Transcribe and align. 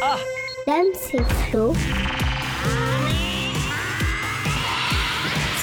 Dame, 0.00 0.86
c'est 0.94 1.22
Flo. 1.22 1.72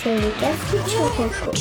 C'est 0.02 0.16
le 0.16 0.40
Cafuturoco. 0.40 1.52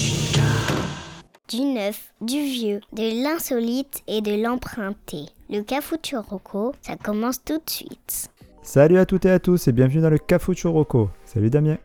Du 1.48 1.60
neuf, 1.74 2.14
du 2.22 2.40
vieux, 2.40 2.80
de 2.94 3.22
l'insolite 3.22 4.02
et 4.06 4.22
de 4.22 4.42
l'emprunté. 4.42 5.26
Le 5.50 5.60
Cafuturoco, 5.62 6.72
ça 6.80 6.96
commence 6.96 7.44
tout 7.44 7.58
de 7.58 7.70
suite. 7.70 8.30
Salut 8.62 8.98
à 8.98 9.04
toutes 9.06 9.26
et 9.26 9.30
à 9.30 9.38
tous 9.38 9.68
et 9.68 9.72
bienvenue 9.72 10.00
dans 10.00 10.10
le 10.10 10.18
Cafuturoco. 10.18 11.10
Salut 11.26 11.50
Damien. 11.50 11.76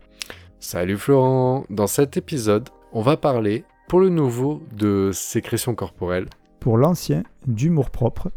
Salut 0.59 0.97
Florent. 0.97 1.65
Dans 1.69 1.87
cet 1.87 2.15
épisode, 2.15 2.69
on 2.93 3.01
va 3.01 3.17
parler, 3.17 3.65
pour 3.89 3.99
le 3.99 4.09
nouveau, 4.09 4.61
de 4.71 5.11
sécrétion 5.13 5.75
corporelle, 5.75 6.27
Pour 6.61 6.77
l'ancien, 6.77 7.23
d'humour 7.45 7.89
propre 7.89 8.29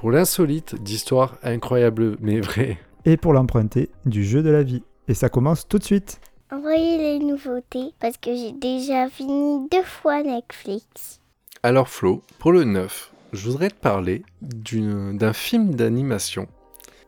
pour 0.00 0.10
l'insolite, 0.10 0.76
d'histoires 0.82 1.36
incroyables 1.42 2.16
mais 2.20 2.40
vraies. 2.40 2.78
et 3.04 3.18
pour 3.18 3.34
l'emprunté, 3.34 3.90
du 4.06 4.24
jeu 4.24 4.42
de 4.42 4.48
la 4.48 4.62
vie. 4.62 4.82
Et 5.08 5.14
ça 5.14 5.28
commence 5.28 5.68
tout 5.68 5.78
de 5.78 5.84
suite. 5.84 6.20
Envoyez 6.50 6.96
les 6.96 7.18
nouveautés 7.18 7.92
parce 8.00 8.16
que 8.16 8.34
j'ai 8.34 8.52
déjà 8.52 9.10
fini 9.10 9.68
deux 9.70 9.82
fois 9.82 10.22
Netflix. 10.22 11.20
Alors 11.62 11.90
Flo, 11.90 12.22
pour 12.38 12.52
le 12.52 12.64
neuf, 12.64 13.12
je 13.34 13.46
voudrais 13.50 13.68
te 13.68 13.74
parler 13.78 14.22
d'un 14.40 15.34
film 15.34 15.74
d'animation 15.74 16.46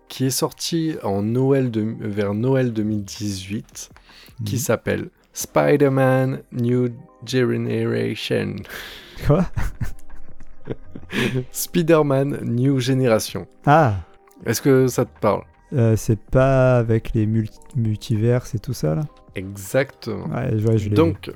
qui 0.08 0.26
est 0.26 0.30
sorti 0.30 0.96
en 1.02 1.22
Noël 1.22 1.70
de- 1.70 1.96
vers 1.98 2.34
Noël 2.34 2.74
2018 2.74 3.88
qui 4.44 4.56
Mhm. 4.56 4.60
s'appelle 4.60 5.08
Spider-Man 5.32 6.42
New 6.52 6.90
Generation. 7.24 8.56
Quoi? 9.26 9.46
Spider-Man 11.52 12.40
New 12.44 12.80
Generation. 12.80 13.46
Ah 13.66 13.94
Est-ce 14.46 14.60
que 14.62 14.86
ça 14.88 15.04
te 15.04 15.18
parle? 15.20 15.42
Euh, 15.72 15.96
C'est 15.96 16.18
pas 16.20 16.78
avec 16.78 17.14
les 17.14 17.26
mul- 17.26 17.48
multiverses 17.76 18.54
et 18.54 18.58
tout 18.58 18.72
ça 18.74 18.94
là? 18.94 19.02
Exactement. 19.34 20.26
Ouais, 20.26 20.50
je, 20.58 20.76
je. 20.76 20.88
Donc, 20.90 21.30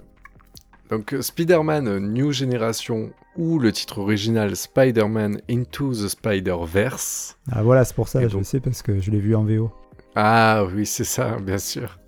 donc 0.91 1.15
euh, 1.15 1.23
Spider-Man 1.23 1.99
New 2.13 2.33
Generation 2.33 3.11
ou 3.37 3.59
le 3.59 3.73
titre 3.73 3.99
original 3.99 4.55
Spider-Man 4.57 5.41
Into 5.51 5.93
the 5.93 6.09
Spider-Verse. 6.09 7.37
Ah 7.51 7.63
voilà, 7.63 7.85
c'est 7.85 7.95
pour 7.95 8.09
ça, 8.09 8.21
Et 8.21 8.25
je 8.25 8.29
donc- 8.29 8.41
le 8.41 8.45
sais 8.45 8.61
parce 8.61 8.83
que 8.83 9.01
je 9.01 9.11
l'ai 9.11 9.19
vu 9.21 9.35
en 9.35 9.45
VO. 9.45 9.71
Ah 10.19 10.65
oui, 10.75 10.87
c'est 10.87 11.05
ça, 11.05 11.37
bien 11.43 11.59
sûr. 11.59 11.99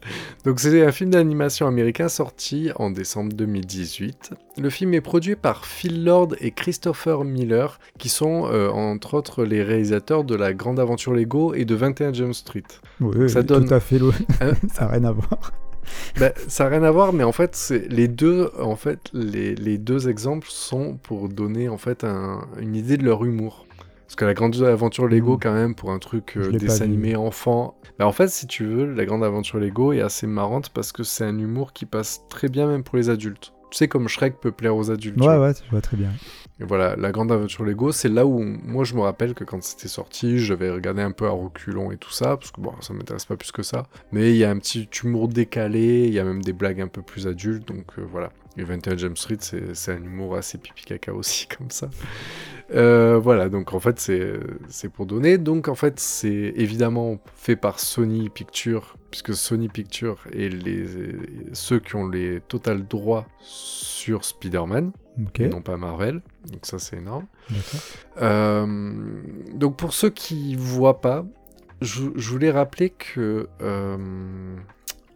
Donc 0.47 0.61
c'est 0.61 0.83
un 0.83 0.93
film 0.93 1.11
d'animation 1.11 1.67
américain 1.67 2.09
sorti 2.09 2.71
en 2.77 2.91
décembre 2.91 3.35
2018. 3.35 4.31
Le 4.57 4.71
film 4.71 4.95
est 4.95 5.03
produit 5.03 5.37
par 5.37 5.67
Phil 5.67 6.05
Lord 6.05 6.29
et 6.41 6.51
Christopher 6.53 7.25
Miller, 7.25 7.79
qui 7.99 8.09
sont 8.09 8.47
euh, 8.47 8.71
entre 8.71 9.13
autres 9.13 9.45
les 9.45 9.63
réalisateurs 9.63 10.25
de 10.25 10.35
La 10.35 10.55
Grande 10.55 10.81
Aventure 10.81 11.13
Lego 11.13 11.53
et 11.53 11.67
de 11.67 11.75
21 11.75 12.15
Jump 12.15 12.33
Street. 12.35 12.63
Oui, 13.03 13.29
Ça 13.29 13.43
donne- 13.43 13.67
tout 13.69 13.75
à 13.75 13.81
fait, 13.81 13.99
lo- 13.99 14.13
Hein 14.41 14.53
ça 14.73 14.87
n'a 14.87 14.93
rien 14.93 15.05
à 15.05 15.13
voir. 15.13 15.53
Bah, 16.19 16.33
ça 16.49 16.65
n'a 16.65 16.71
rien 16.71 16.83
à 16.85 16.91
voir, 16.91 17.13
mais 17.13 17.25
en 17.25 17.33
fait, 17.33 17.75
les 17.91 18.09
deux, 18.09 18.51
en 18.59 18.77
fait, 18.77 19.01
les, 19.13 19.55
les 19.55 19.77
deux 19.77 20.09
exemples 20.09 20.47
sont 20.51 20.99
pour 21.03 21.29
donner 21.29 21.69
en 21.69 21.79
fait 21.79 22.05
un- 22.05 22.47
une 22.59 22.75
idée 22.75 22.97
de 22.97 23.05
leur 23.05 23.25
humour. 23.27 23.67
Parce 24.09 24.17
que 24.17 24.25
la 24.25 24.33
grande 24.33 24.57
aventure 24.63 25.07
Lego, 25.07 25.35
Mhm. 25.35 25.39
quand 25.41 25.53
même, 25.53 25.75
pour 25.75 25.91
un 25.91 25.99
truc 25.99 26.35
euh, 26.39 26.51
dessin 26.51 26.85
animé 26.87 27.15
enfant. 27.15 27.77
Bah, 27.99 28.07
en 28.07 28.13
fait, 28.13 28.29
si 28.29 28.47
tu 28.47 28.65
veux, 28.65 28.87
la 28.87 29.05
grande 29.05 29.23
aventure 29.23 29.59
Lego 29.59 29.93
est 29.93 30.01
assez 30.01 30.27
marrante 30.27 30.71
parce 30.71 30.93
que 30.93 31.03
c'est 31.03 31.25
un 31.25 31.39
humour 31.39 31.75
qui 31.75 31.85
passe 31.85 32.23
très 32.31 32.49
bien 32.49 32.67
même 32.67 32.83
pour 32.83 32.97
les 32.97 33.11
adultes. 33.11 33.53
Tu 33.71 33.77
sais, 33.77 33.87
comme 33.87 34.09
Shrek 34.09 34.41
peut 34.41 34.51
plaire 34.51 34.75
aux 34.75 34.91
adultes. 34.91 35.21
Ouais, 35.21 35.37
ouais, 35.37 35.53
je 35.63 35.71
vois 35.71 35.83
très 35.83 35.99
bien. 35.99 36.11
Et 36.61 36.65
voilà, 36.65 36.97
la 36.97 37.13
grande 37.13 37.31
aventure 37.31 37.65
Lego, 37.65 37.93
c'est 37.93 38.09
là 38.09 38.27
où 38.27 38.41
moi 38.41 38.83
je 38.83 38.95
me 38.95 39.01
rappelle 39.01 39.35
que 39.35 39.45
quand 39.45 39.63
c'était 39.63 39.87
sorti, 39.87 40.39
j'avais 40.41 40.71
regardé 40.71 41.03
un 41.03 41.13
peu 41.13 41.27
à 41.27 41.31
reculons 41.31 41.93
et 41.93 41.97
tout 41.97 42.11
ça, 42.11 42.37
parce 42.37 42.51
que 42.51 42.61
bon, 42.61 42.73
ça 42.81 42.93
m'intéresse 42.95 43.27
pas 43.27 43.37
plus 43.37 43.53
que 43.53 43.63
ça. 43.63 43.87
Mais 44.11 44.31
il 44.31 44.37
y 44.37 44.45
a 44.45 44.51
un 44.51 44.59
petit 44.59 44.89
humour 45.05 45.29
décalé, 45.29 46.07
il 46.07 46.13
y 46.13 46.19
a 46.19 46.25
même 46.25 46.43
des 46.43 46.53
blagues 46.53 46.81
un 46.81 46.89
peu 46.89 47.01
plus 47.01 47.29
adultes, 47.29 47.67
donc 47.69 47.87
euh, 47.99 48.03
voilà. 48.11 48.31
Et 48.57 48.65
21 48.65 48.97
Jump 48.97 49.17
Street, 49.17 49.39
c'est 49.41 49.93
un 49.93 50.03
humour 50.03 50.35
assez 50.35 50.59
pipi 50.59 50.85
caca 50.85 51.13
aussi, 51.13 51.47
comme 51.59 51.71
ça. 51.71 51.91
Euh, 52.75 53.17
voilà, 53.23 53.49
donc 53.49 53.73
en 53.73 53.79
fait, 53.79 54.01
c'est 54.01 54.89
pour 54.89 55.07
donner. 55.07 55.39
Donc 55.39 55.69
en 55.69 55.77
fait, 55.77 56.01
c'est 56.01 56.55
évidemment 56.57 57.21
fait 57.37 57.55
par 57.55 57.79
Sony 57.79 58.31
Pictures, 58.31 58.97
puisque 59.13 59.33
Sony 59.33 59.69
Pictures 59.69 60.25
est 60.33 60.49
les, 60.49 60.87
ceux 61.53 61.79
qui 61.79 61.95
ont 61.95 62.09
les 62.09 62.41
total 62.41 62.85
droits 62.85 63.29
sur 63.41 64.25
Spider-Man 64.25 64.91
non 65.41 65.63
pas 65.63 65.77
Marvel. 65.77 66.21
Donc 66.51 66.65
ça 66.65 66.79
c'est 66.79 66.97
énorme. 66.97 67.27
Euh, 68.21 68.67
donc 69.55 69.77
pour 69.77 69.93
ceux 69.93 70.11
qui 70.11 70.57
voient 70.57 71.01
pas, 71.01 71.25
je, 71.81 72.05
je 72.17 72.31
voulais 72.31 72.51
rappeler 72.51 72.91
que 72.91 73.49
euh, 73.63 74.57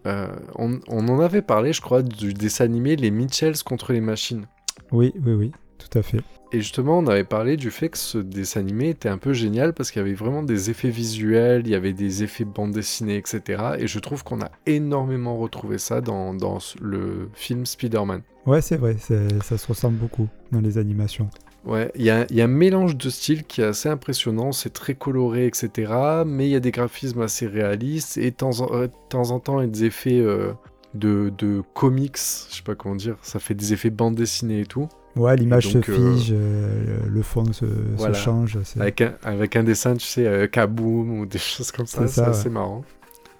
euh, 0.06 0.26
on, 0.56 0.80
on 0.88 1.08
en 1.08 1.20
avait 1.20 1.42
parlé, 1.42 1.72
je 1.72 1.80
crois, 1.80 2.02
du 2.02 2.34
dessin 2.34 2.64
animé 2.64 2.96
Les 2.96 3.10
Mitchells 3.10 3.62
contre 3.64 3.92
les 3.92 4.00
machines. 4.00 4.46
Oui, 4.90 5.12
oui, 5.24 5.32
oui, 5.32 5.52
tout 5.78 5.98
à 5.98 6.02
fait. 6.02 6.20
Et 6.54 6.60
justement, 6.60 6.98
on 6.98 7.06
avait 7.06 7.24
parlé 7.24 7.56
du 7.56 7.70
fait 7.70 7.88
que 7.88 7.96
ce 7.96 8.18
dessin 8.18 8.60
animé 8.60 8.90
était 8.90 9.08
un 9.08 9.16
peu 9.16 9.32
génial 9.32 9.72
parce 9.72 9.90
qu'il 9.90 10.00
y 10.00 10.04
avait 10.04 10.12
vraiment 10.12 10.42
des 10.42 10.68
effets 10.68 10.90
visuels, 10.90 11.62
il 11.64 11.70
y 11.70 11.74
avait 11.74 11.94
des 11.94 12.22
effets 12.22 12.44
bande 12.44 12.72
dessinée, 12.72 13.16
etc. 13.16 13.62
Et 13.78 13.86
je 13.86 13.98
trouve 13.98 14.22
qu'on 14.22 14.40
a 14.42 14.50
énormément 14.66 15.38
retrouvé 15.38 15.78
ça 15.78 16.02
dans, 16.02 16.34
dans 16.34 16.58
le 16.82 17.30
film 17.32 17.64
Spider-Man. 17.64 18.20
Ouais, 18.46 18.60
c'est 18.60 18.76
vrai, 18.76 18.96
ça 18.98 19.58
se 19.58 19.66
ressemble 19.66 19.98
beaucoup 19.98 20.28
dans 20.50 20.60
les 20.60 20.78
animations. 20.78 21.28
Ouais, 21.64 21.92
il 21.94 22.02
y 22.02 22.10
a, 22.10 22.26
il 22.28 22.36
y 22.36 22.40
a 22.40 22.44
un 22.44 22.48
mélange 22.48 22.96
de 22.96 23.08
styles 23.08 23.44
qui 23.44 23.60
est 23.60 23.64
assez 23.64 23.88
impressionnant, 23.88 24.50
c'est 24.50 24.72
très 24.72 24.94
coloré, 24.94 25.46
etc. 25.46 25.92
Mais 26.26 26.48
il 26.48 26.50
y 26.50 26.56
a 26.56 26.60
des 26.60 26.72
graphismes 26.72 27.22
assez 27.22 27.46
réalistes 27.46 28.18
et 28.18 28.32
de 28.32 28.36
temps 28.36 28.60
en, 28.60 28.74
euh, 28.74 28.86
de 28.88 28.92
temps, 29.08 29.30
en 29.30 29.38
temps, 29.38 29.60
il 29.60 29.66
y 29.66 29.68
a 29.68 29.70
des 29.70 29.84
effets 29.84 30.18
euh, 30.18 30.52
de, 30.94 31.32
de 31.38 31.62
comics, 31.74 32.16
je 32.16 32.56
sais 32.56 32.62
pas 32.64 32.74
comment 32.74 32.96
dire, 32.96 33.16
ça 33.22 33.38
fait 33.38 33.54
des 33.54 33.72
effets 33.72 33.90
bande 33.90 34.16
dessinée 34.16 34.60
et 34.60 34.66
tout. 34.66 34.88
Ouais, 35.16 35.36
l'image 35.36 35.68
se 35.68 35.78
euh, 35.78 35.82
fige, 35.82 36.30
euh, 36.32 37.00
le 37.06 37.22
fond 37.22 37.44
se, 37.52 37.66
change. 38.14 38.58
Avec 38.78 39.02
un, 39.02 39.14
avec 39.22 39.56
un 39.56 39.62
dessin, 39.62 39.94
tu 39.94 40.06
sais, 40.06 40.26
euh, 40.26 40.46
kaboom 40.46 41.20
ou 41.20 41.26
des 41.26 41.38
choses 41.38 41.70
comme 41.70 41.86
ça, 41.86 42.06
C'est 42.08 42.22
assez 42.22 42.48
marrant. 42.48 42.82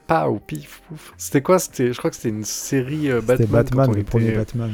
Pow, 0.07 0.39
pif, 0.47 0.83
pouf. 0.89 1.13
C'était 1.17 1.43
quoi? 1.43 1.59
C'était, 1.59 1.93
Je 1.93 1.99
crois 1.99 2.11
que 2.11 2.17
c'était 2.17 2.29
une 2.31 2.45
série 2.45 3.11
euh, 3.11 3.21
Batman. 3.21 3.37
C'était 3.39 3.53
Batman, 3.53 3.87
le 3.93 3.99
était- 4.01 4.11
premier 4.11 4.33
Batman. 4.33 4.73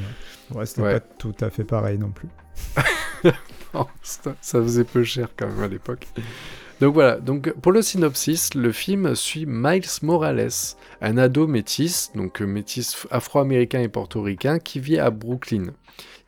Ouais, 0.55 0.67
c'était 0.67 0.83
Ouais. 0.83 0.95
pas 0.95 1.07
tout 1.19 1.35
à 1.41 1.51
fait 1.51 1.65
pareil 1.65 1.99
non 1.99 2.11
plus. 2.11 2.29
Oh, 3.75 3.85
ça, 4.03 4.35
ça 4.41 4.63
faisait 4.63 4.85
peu 4.85 5.05
cher 5.05 5.29
quand 5.37 5.47
même 5.47 5.63
à 5.63 5.69
l'époque. 5.69 6.07
Donc 6.81 6.95
voilà, 6.95 7.19
donc 7.21 7.53
pour 7.61 7.71
le 7.71 7.83
synopsis, 7.83 8.55
le 8.55 8.73
film 8.73 9.15
suit 9.15 9.45
Miles 9.47 9.83
Morales, 10.01 10.49
un 11.03 11.19
ado 11.19 11.47
métis, 11.47 12.11
donc 12.15 12.41
euh, 12.41 12.47
métis 12.47 13.07
afro-américain 13.11 13.81
et 13.81 13.89
portoricain, 13.89 14.59
qui 14.59 14.81
vit 14.81 14.99
à 14.99 15.11
Brooklyn. 15.11 15.65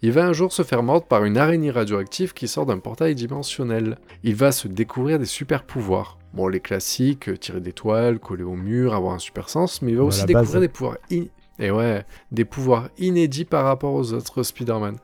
Il 0.03 0.12
va 0.12 0.27
un 0.27 0.34
jour 0.34 0.53
se 0.53 0.62
faire 0.65 0.82
mordre 0.82 1.06
par 1.06 1.25
une 1.25 1.38
araignée 1.38 1.71
radioactive 1.71 2.34
qui 2.34 2.47
sort 2.47 2.67
d'un 2.67 2.78
portail 2.78 3.15
dimensionnel. 3.15 3.97
Il 4.22 4.34
va 4.34 4.53
se 4.53 4.69
découvrir 4.69 5.19
des 5.19 5.25
super 5.25 5.62
pouvoirs. 5.65 6.19
Bon, 6.32 6.46
les 6.48 6.60
classiques, 6.60 7.28
euh, 7.28 7.36
tirer 7.36 7.60
des 7.60 7.72
toiles, 7.72 8.18
coller 8.20 8.44
au 8.44 8.54
mur, 8.54 8.94
avoir 8.94 9.14
un 9.14 9.18
super 9.18 9.48
sens, 9.48 9.82
mais 9.82 9.91
il 9.92 9.96
va 9.98 10.04
aussi 10.04 10.24
découvrir 10.26 10.52
base. 10.52 10.60
des 10.60 10.68
pouvoirs 10.68 10.98
in- 11.12 11.24
et 11.58 11.70
ouais, 11.70 12.04
des 12.32 12.44
pouvoirs 12.44 12.88
inédits 12.98 13.44
par 13.44 13.64
rapport 13.64 13.92
aux 13.94 14.12
autres 14.12 14.42
Spider-Man. 14.42 14.96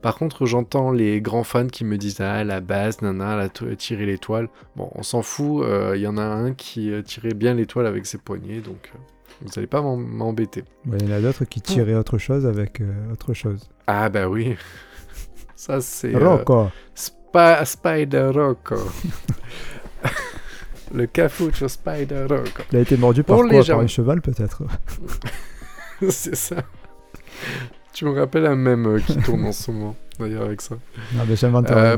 Par 0.00 0.14
contre, 0.16 0.46
j'entends 0.46 0.92
les 0.92 1.20
grands 1.20 1.44
fans 1.44 1.66
qui 1.66 1.84
me 1.84 1.98
disent 1.98 2.20
Ah, 2.22 2.42
la 2.42 2.60
base, 2.60 3.02
nana, 3.02 3.36
la 3.36 3.48
tirer 3.50 4.06
l'étoile. 4.06 4.48
Bon, 4.76 4.90
on 4.94 5.02
s'en 5.02 5.20
fout, 5.20 5.62
euh, 5.64 5.92
il 5.94 6.00
y 6.00 6.06
en 6.06 6.16
a 6.16 6.22
un 6.22 6.54
qui 6.54 6.90
euh, 6.90 7.02
tirait 7.02 7.34
bien 7.34 7.52
l'étoile 7.52 7.86
avec 7.86 8.06
ses 8.06 8.16
poignets, 8.16 8.60
donc 8.60 8.92
euh, 8.94 8.98
vous 9.42 9.48
n'allez 9.54 9.66
pas 9.66 9.82
m'embêter. 9.82 10.64
Ouais, 10.86 10.96
il 11.00 11.08
y 11.10 11.12
en 11.12 11.16
a 11.16 11.20
d'autres 11.20 11.44
qui 11.44 11.60
tiraient 11.60 11.96
autre 11.96 12.16
chose 12.16 12.46
avec 12.46 12.80
euh, 12.80 13.12
autre 13.12 13.34
chose. 13.34 13.68
Ah, 13.86 14.08
bah 14.08 14.26
oui. 14.28 14.56
Ça, 15.56 15.82
c'est. 15.82 16.16
Rocco 16.16 16.68
Spa- 16.94 17.64
Spider 17.66 18.30
Rocco. 18.34 18.76
Le 20.92 21.06
cafucho 21.06 21.68
Spider 21.68 22.26
Rocco. 22.28 22.62
Il 22.72 22.78
a 22.78 22.80
été 22.80 22.96
mordu 22.96 23.22
par 23.22 23.36
Pour 23.36 23.48
quoi 23.48 23.60
les 23.60 23.66
Par 23.66 23.78
un 23.80 23.86
cheval 23.86 24.20
peut-être 24.20 24.62
c'est 26.08 26.34
ça. 26.36 26.56
Tu 27.92 28.04
me 28.04 28.18
rappelles 28.18 28.46
un 28.46 28.56
même 28.56 28.86
euh, 28.86 29.00
qui 29.00 29.16
tourne 29.18 29.44
en 29.44 29.52
ce 29.52 29.70
moment, 29.72 29.96
d'ailleurs, 30.18 30.44
avec 30.44 30.60
ça. 30.62 30.76
Ben 31.12 31.36
j'invente 31.36 31.70
Euh. 31.70 31.96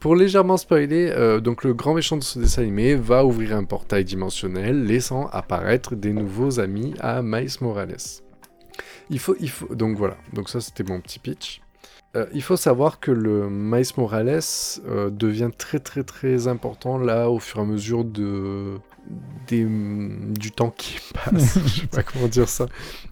Pour 0.00 0.16
légèrement 0.16 0.58
spoiler, 0.58 1.10
euh, 1.10 1.40
donc 1.40 1.64
le 1.64 1.72
grand 1.72 1.94
méchant 1.94 2.18
de 2.18 2.22
ce 2.22 2.38
dessin 2.38 2.62
animé 2.62 2.94
va 2.94 3.24
ouvrir 3.24 3.56
un 3.56 3.64
portail 3.64 4.04
dimensionnel, 4.04 4.84
laissant 4.84 5.28
apparaître 5.28 5.94
des 5.94 6.12
nouveaux 6.12 6.60
amis 6.60 6.94
à 7.00 7.22
Miles 7.22 7.48
Morales. 7.62 7.96
Il 9.08 9.18
faut, 9.18 9.34
il 9.40 9.48
faut, 9.48 9.74
donc 9.74 9.96
voilà. 9.96 10.16
Donc 10.34 10.50
ça, 10.50 10.60
c'était 10.60 10.84
mon 10.84 11.00
petit 11.00 11.18
pitch. 11.18 11.62
Euh, 12.16 12.26
il 12.32 12.42
faut 12.42 12.56
savoir 12.56 13.00
que 13.00 13.10
le 13.10 13.48
Miles 13.50 13.86
Morales 13.96 14.40
euh, 14.86 15.10
devient 15.10 15.50
très 15.56 15.80
très 15.80 16.04
très 16.04 16.46
important 16.46 16.98
là 16.98 17.28
au 17.28 17.40
fur 17.40 17.58
et 17.58 17.62
à 17.62 17.66
mesure 17.66 18.04
de 18.04 18.78
des, 19.46 19.64
du 19.64 20.50
temps 20.52 20.70
qui 20.70 20.98
passe. 21.14 21.58
Je 21.66 21.80
sais 21.82 21.86
pas 21.86 22.02
comment 22.02 22.28
dire 22.28 22.48
ça. 22.48 22.66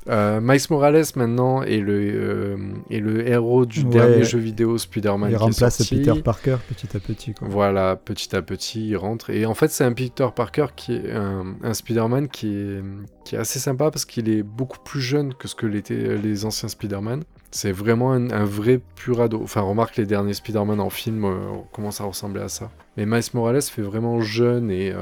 Euh, 0.09 0.41
Miles 0.43 0.61
Morales 0.71 1.05
maintenant 1.17 1.63
est 1.63 1.79
le, 1.81 1.93
euh, 2.15 2.57
est 2.91 3.01
le 3.01 3.29
héros 3.29 3.67
du 3.67 3.81
Ouais. 3.83 3.91
dernier 3.91 4.25
jeu 4.25 4.39
vidéo 4.39 4.79
Spider-Man 4.79 5.31
Il 5.31 5.37
qui 5.37 5.43
est 5.43 5.45
remplace 5.45 5.77
sorti. 5.79 5.97
Peter 5.99 6.21
Parker 6.23 6.57
petit 6.69 6.97
à 6.97 7.01
petit. 7.01 7.35
Quoi. 7.35 7.49
Voilà, 7.51 7.97
petit 7.97 8.35
à 8.35 8.43
petit, 8.43 8.89
il 8.89 8.97
rentre. 8.97 9.31
Et 9.31 9.45
en 9.47 9.55
fait, 9.55 9.69
c'est 9.69 9.85
un 9.85 9.93
Peter 9.93 10.27
Parker 10.35 10.67
qui 10.75 10.95
est 10.95 11.13
un, 11.13 11.55
un 11.63 11.75
Spider-Man 11.75 12.29
qui 12.29 12.49
est, 12.55 12.83
qui 13.25 13.35
est 13.35 13.39
assez 13.39 13.59
sympa 13.59 13.91
parce 13.91 14.05
qu'il 14.07 14.29
est 14.31 14.43
beaucoup 14.43 14.79
plus 14.83 15.01
jeune 15.03 15.35
que 15.35 15.49
ce 15.49 15.55
que 15.55 15.67
l'étaient 15.67 16.17
les 16.17 16.45
anciens 16.47 16.69
Spider-Man. 16.69 17.23
C'est 17.51 17.73
vraiment 17.73 18.13
un, 18.13 18.31
un 18.31 18.45
vrai 18.47 18.81
pur 18.97 19.21
ado. 19.21 19.41
Enfin, 19.43 19.61
remarque 19.61 19.97
les 19.99 20.07
derniers 20.07 20.33
Spider-Man 20.33 20.81
en 20.81 20.89
film 20.89 21.27
euh, 21.27 21.37
commencent 21.73 22.01
à 22.01 22.05
ressembler 22.05 22.41
à 22.41 22.49
ça. 22.49 22.71
Mais 22.97 23.05
Miles 23.05 23.23
Morales 23.35 23.61
fait 23.61 23.83
vraiment 23.83 24.21
jeune 24.23 24.71
et 24.71 24.91
euh, 24.91 24.97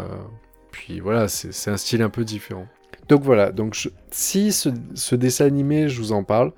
puis 0.70 1.00
voilà, 1.00 1.28
c'est 1.28 1.70
un 1.70 1.76
style 1.76 2.02
un 2.02 2.11
peu 2.11 2.25
différent. 2.25 2.67
Donc 3.08 3.22
voilà, 3.22 3.50
donc 3.50 3.76
si 4.12 4.52
ce, 4.52 5.14
dessin 5.17 5.44
animé, 5.44 5.88
je 5.88 5.99
vous 5.99 6.12
en 6.12 6.22
parle, 6.22 6.52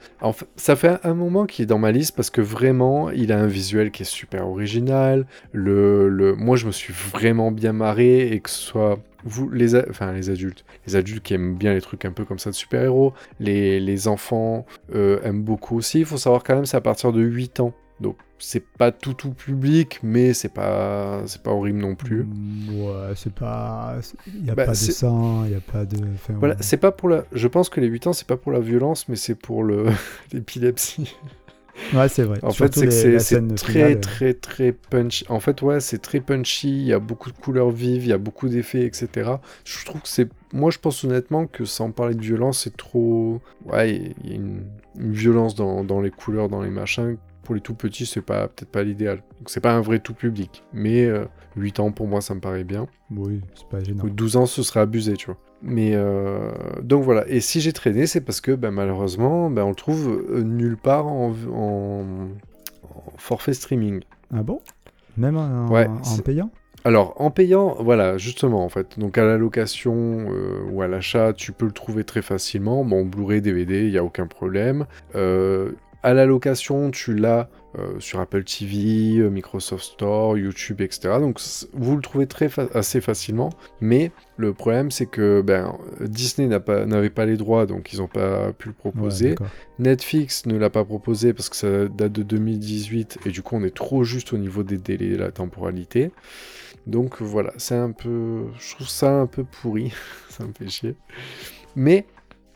ça 0.56 0.76
fait 0.76 0.98
un 1.02 1.14
moment 1.14 1.46
qu'il 1.46 1.62
est 1.62 1.66
dans 1.66 1.78
ma 1.78 1.92
liste 1.92 2.14
parce 2.14 2.28
que 2.28 2.42
vraiment, 2.42 3.08
il 3.08 3.32
a 3.32 3.38
un 3.38 3.46
visuel 3.46 3.90
qui 3.90 4.02
est 4.02 4.06
super 4.06 4.46
original. 4.46 5.26
Le, 5.52 6.10
le, 6.10 6.34
moi, 6.34 6.56
je 6.56 6.66
me 6.66 6.72
suis 6.72 6.92
vraiment 6.92 7.52
bien 7.52 7.72
marré 7.72 8.32
et 8.32 8.40
que 8.40 8.50
ce 8.50 8.60
soit 8.60 8.98
vous, 9.24 9.48
les, 9.48 9.74
enfin 9.88 10.12
les 10.12 10.28
adultes, 10.28 10.66
les 10.86 10.96
adultes 10.96 11.22
qui 11.22 11.32
aiment 11.32 11.56
bien 11.56 11.72
les 11.72 11.80
trucs 11.80 12.04
un 12.04 12.12
peu 12.12 12.26
comme 12.26 12.38
ça 12.38 12.50
de 12.50 12.54
super-héros, 12.54 13.14
les, 13.40 13.80
les 13.80 14.08
enfants 14.08 14.66
euh, 14.94 15.20
aiment 15.22 15.42
beaucoup 15.42 15.78
aussi. 15.78 16.00
Il 16.00 16.06
faut 16.06 16.18
savoir 16.18 16.42
quand 16.42 16.54
même, 16.54 16.66
c'est 16.66 16.76
à 16.76 16.82
partir 16.82 17.12
de 17.12 17.22
8 17.22 17.60
ans. 17.60 17.72
Donc 18.02 18.18
c'est 18.38 18.64
pas 18.76 18.92
tout 18.92 19.14
tout 19.14 19.32
public, 19.34 20.00
mais 20.02 20.34
c'est 20.34 20.48
pas 20.52 21.22
c'est 21.26 21.42
pas 21.42 21.52
horrible 21.52 21.78
non 21.80 21.94
plus. 21.96 22.28
Ouais, 22.66 23.12
c'est 23.16 23.34
pas. 23.34 23.98
Il 24.26 24.42
n'y 24.44 24.50
a 24.50 24.54
Bah, 24.54 24.66
pas 24.66 24.76
de 24.76 24.88
sang, 24.88 25.44
il 25.44 25.50
n'y 25.50 25.56
a 25.56 25.60
pas 25.60 25.84
de. 25.86 25.96
enfin, 26.14 26.34
Voilà, 26.38 26.56
ouais. 26.56 26.60
c'est 26.60 26.76
pas 26.78 26.92
pour 26.92 27.08
la. 27.08 27.24
Je 27.32 27.48
pense 27.48 27.68
que 27.68 27.80
les 27.80 27.86
8 27.88 28.06
ans, 28.08 28.12
c'est 28.12 28.26
pas 28.26 28.36
pour 28.36 28.52
la 28.52 28.60
violence, 28.60 29.08
mais 29.08 29.16
c'est 29.16 29.34
pour 29.34 29.64
le 29.64 29.86
l'épilepsie. 30.32 31.16
Ouais, 31.92 32.08
c'est 32.08 32.24
vrai. 32.24 32.38
En 32.42 32.54
fait, 32.54 32.74
Surtout 32.74 32.80
c'est 32.90 33.18
c'est 33.18 33.54
très 33.54 33.96
très 33.96 34.34
très 34.34 34.72
punchy. 34.72 35.24
En 35.28 35.40
fait, 35.40 35.62
ouais, 35.62 35.80
c'est 35.80 35.98
très 36.00 36.20
punchy. 36.20 36.68
Il 36.70 36.86
y 36.86 36.92
a 36.92 36.98
beaucoup 36.98 37.30
de 37.30 37.36
couleurs 37.36 37.70
vives, 37.70 38.04
il 38.04 38.08
y 38.08 38.12
a 38.12 38.18
beaucoup 38.18 38.48
d'effets, 38.48 38.84
etc. 38.86 39.32
Je 39.64 39.84
trouve 39.84 40.02
que 40.02 40.08
c'est. 40.08 40.28
Moi, 40.52 40.70
je 40.70 40.78
pense 40.78 41.04
honnêtement 41.04 41.46
que 41.46 41.64
sans 41.64 41.90
parler 41.92 42.14
de 42.14 42.22
violence, 42.22 42.60
c'est 42.64 42.76
trop. 42.76 43.40
Ouais, 43.66 44.14
il 44.24 44.30
y 44.30 44.32
a 44.32 44.36
une, 44.36 44.64
une 44.98 45.12
violence 45.12 45.54
dans, 45.54 45.84
dans 45.84 46.00
les 46.00 46.10
couleurs, 46.10 46.48
dans 46.48 46.62
les 46.62 46.70
machins. 46.70 47.16
Pour 47.42 47.54
les 47.54 47.60
tout 47.60 47.74
petits, 47.74 48.06
c'est 48.06 48.22
pas 48.22 48.48
peut-être 48.48 48.70
pas 48.70 48.82
l'idéal. 48.82 49.16
Donc, 49.38 49.50
c'est 49.50 49.60
pas 49.60 49.72
un 49.72 49.80
vrai 49.80 49.98
tout 49.98 50.14
public. 50.14 50.62
Mais 50.72 51.04
euh, 51.04 51.24
8 51.56 51.80
ans, 51.80 51.90
pour 51.90 52.06
moi, 52.06 52.20
ça 52.20 52.34
me 52.34 52.40
paraît 52.40 52.64
bien. 52.64 52.86
Oui, 53.14 53.40
c'est 53.54 53.68
pas 53.68 53.82
gênant. 53.82 54.04
Ou 54.04 54.10
12 54.10 54.36
ans, 54.36 54.46
ce 54.46 54.62
serait 54.62 54.80
abusé, 54.80 55.14
tu 55.14 55.26
vois. 55.26 55.38
Mais 55.60 55.92
euh, 55.94 56.50
donc 56.82 57.04
voilà. 57.04 57.24
Et 57.28 57.40
si 57.40 57.60
j'ai 57.60 57.72
traîné, 57.72 58.06
c'est 58.06 58.20
parce 58.20 58.40
que 58.40 58.52
ben, 58.52 58.70
malheureusement, 58.70 59.50
ben, 59.50 59.62
on 59.64 59.68
le 59.70 59.74
trouve 59.74 60.24
euh, 60.30 60.42
nulle 60.42 60.76
part 60.76 61.06
en, 61.06 61.32
en- 61.52 62.04
en 62.82 63.12
forfait 63.16 63.54
streaming. 63.54 64.00
Ah 64.34 64.42
bon? 64.42 64.60
Même 65.16 65.36
en, 65.36 65.68
Ouais, 65.68 65.86
en 65.86 66.18
payant? 66.18 66.50
Alors, 66.84 67.14
en 67.20 67.30
payant, 67.30 67.76
voilà, 67.78 68.18
justement, 68.18 68.64
en 68.64 68.68
fait. 68.68 68.98
Donc, 68.98 69.16
à 69.18 69.24
la 69.24 69.36
location 69.38 69.94
euh, 70.32 70.62
ou 70.72 70.82
à 70.82 70.88
l'achat, 70.88 71.32
tu 71.32 71.52
peux 71.52 71.66
le 71.66 71.70
trouver 71.72 72.02
très 72.02 72.22
facilement. 72.22 72.84
Bon, 72.84 73.04
Blu-ray, 73.04 73.40
DVD, 73.40 73.84
il 73.86 73.90
n'y 73.92 73.98
a 73.98 74.02
aucun 74.04 74.26
problème. 74.26 74.86
Euh, 75.14 75.70
à 76.02 76.14
la 76.14 76.26
location, 76.26 76.90
tu 76.90 77.14
l'as 77.14 77.48
euh, 77.78 77.98
sur 78.00 78.20
Apple 78.20 78.44
TV, 78.44 79.18
euh, 79.18 79.30
Microsoft 79.30 79.84
Store, 79.84 80.36
YouTube, 80.36 80.80
etc. 80.82 81.14
Donc, 81.20 81.40
vous 81.72 81.96
le 81.96 82.02
trouvez 82.02 82.26
très 82.26 82.50
fa- 82.50 82.68
assez 82.74 83.00
facilement. 83.00 83.48
Mais 83.80 84.10
le 84.36 84.52
problème, 84.52 84.90
c'est 84.90 85.06
que 85.06 85.40
ben, 85.40 85.74
Disney 86.00 86.60
pas- 86.60 86.84
n'avait 86.84 87.08
pas, 87.08 87.24
les 87.24 87.38
droits, 87.38 87.64
donc 87.64 87.92
ils 87.94 88.00
n'ont 88.00 88.08
pas 88.08 88.52
pu 88.52 88.68
le 88.68 88.74
proposer. 88.74 89.34
Netflix 89.78 90.44
ne 90.46 90.58
l'a 90.58 90.68
pas 90.70 90.84
proposé 90.84 91.32
parce 91.32 91.48
que 91.48 91.56
ça 91.56 91.88
date 91.88 92.12
de 92.12 92.22
2018 92.22 93.18
et 93.24 93.30
du 93.30 93.42
coup 93.42 93.56
on 93.56 93.64
est 93.64 93.74
trop 93.74 94.04
juste 94.04 94.32
au 94.34 94.38
niveau 94.38 94.62
des 94.62 94.76
délais, 94.76 95.16
la 95.16 95.30
temporalité. 95.30 96.10
Donc 96.86 97.22
voilà, 97.22 97.52
c'est 97.56 97.76
un 97.76 97.92
peu, 97.92 98.42
je 98.58 98.74
trouve 98.74 98.88
ça 98.88 99.20
un 99.20 99.26
peu 99.26 99.44
pourri, 99.44 99.92
ça 100.28 100.44
me 100.44 100.52
fait 100.52 100.68
chier. 100.68 100.94
Mais 101.74 102.06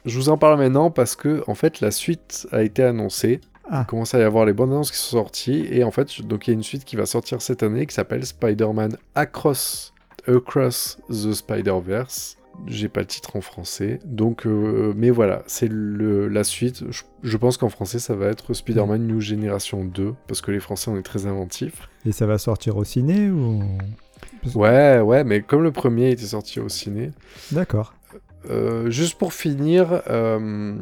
je 0.07 0.17
vous 0.17 0.29
en 0.29 0.39
parle 0.39 0.59
maintenant 0.59 0.91
parce 0.91 1.17
que 1.17 1.43
en 1.47 1.55
fait 1.55 1.81
la 1.81 1.91
suite 1.91 2.47
a 2.53 2.63
été 2.63 2.83
annoncée. 2.83 3.41
Ah. 3.69 3.83
Il 3.83 3.87
commence 3.87 4.15
à 4.15 4.21
y 4.21 4.23
avoir 4.23 4.45
les 4.45 4.53
bonnes 4.53 4.71
annonces 4.71 4.93
qui 4.93 4.97
sont 4.97 5.17
sorties 5.17 5.67
et 5.71 5.83
en 5.83 5.91
fait 5.91 6.23
donc 6.23 6.47
il 6.47 6.51
y 6.51 6.53
a 6.53 6.55
une 6.55 6.63
suite 6.63 6.85
qui 6.85 6.95
va 6.95 7.05
sortir 7.05 7.43
cette 7.43 7.65
année 7.65 7.85
qui 7.87 7.95
s'appelle 7.95 8.25
Spider-Man 8.25 8.97
Across 9.17 9.93
Across 10.29 10.99
the 11.09 11.33
Spider-Verse. 11.33 12.37
J'ai 12.67 12.89
pas 12.89 13.01
le 13.01 13.07
titre 13.07 13.37
en 13.37 13.43
français, 13.43 13.99
donc 14.07 14.47
euh, 14.47 14.95
mais 14.97 15.11
voilà, 15.11 15.43
c'est 15.47 15.71
la 15.71 16.43
suite. 16.43 16.85
Je, 16.91 17.03
je 17.23 17.37
pense 17.37 17.59
qu'en 17.59 17.69
français 17.69 17.99
ça 17.99 18.15
va 18.15 18.29
être 18.29 18.55
Spider-Man 18.55 19.07
New 19.07 19.21
Generation 19.21 19.85
2 19.85 20.15
parce 20.27 20.41
que 20.41 20.53
les 20.53 20.61
Français 20.61 20.91
on 20.91 20.97
est 20.97 21.03
très 21.03 21.27
inventifs. 21.27 21.89
Et 22.07 22.13
ça 22.13 22.25
va 22.25 22.39
sortir 22.39 22.77
au 22.79 22.85
ciné 22.85 23.29
ou? 23.29 23.63
Ouais, 24.55 25.01
ouais, 25.01 25.25
mais 25.25 25.43
comme 25.43 25.63
le 25.63 25.73
premier 25.73 26.13
était 26.13 26.27
sorti 26.27 26.61
au 26.61 26.69
ciné, 26.69 27.11
D'accord. 27.53 27.96
Euh, 28.51 28.91
juste 28.91 29.17
pour 29.17 29.33
finir, 29.33 30.03
euh, 30.09 30.75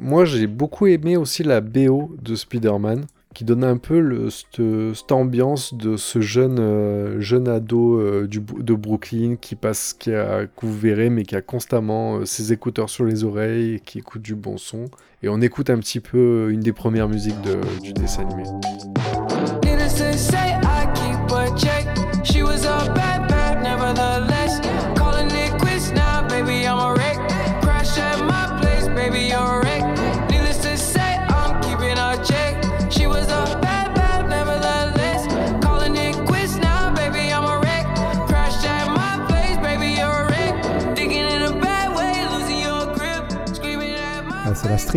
moi 0.00 0.24
j'ai 0.24 0.46
beaucoup 0.46 0.86
aimé 0.86 1.16
aussi 1.16 1.42
la 1.42 1.60
BO 1.60 2.14
de 2.20 2.34
Spider-Man, 2.34 3.06
qui 3.34 3.44
donne 3.44 3.64
un 3.64 3.78
peu 3.78 3.98
le, 3.98 4.28
cette, 4.28 5.12
ambiance 5.12 5.72
de 5.72 5.96
ce 5.96 6.20
jeune, 6.20 6.58
euh, 6.58 7.20
jeune 7.20 7.48
ado 7.48 8.26
du, 8.26 8.40
de 8.40 8.74
Brooklyn 8.74 9.36
qui 9.40 9.54
passe, 9.54 9.94
qui 9.94 10.12
a, 10.12 10.46
que 10.46 10.66
vous 10.66 10.76
verrez, 10.76 11.08
mais 11.08 11.22
qui 11.22 11.34
a 11.34 11.40
constamment 11.40 12.26
ses 12.26 12.52
écouteurs 12.52 12.90
sur 12.90 13.04
les 13.04 13.24
oreilles 13.24 13.74
et 13.74 13.80
qui 13.80 13.98
écoute 13.98 14.22
du 14.22 14.34
bon 14.34 14.58
son. 14.58 14.86
Et 15.22 15.28
on 15.28 15.40
écoute 15.40 15.70
un 15.70 15.78
petit 15.78 16.00
peu 16.00 16.48
une 16.50 16.60
des 16.60 16.72
premières 16.72 17.08
musiques 17.08 17.40
du 17.82 17.92
dessin 17.92 18.22
animé. 18.22 18.44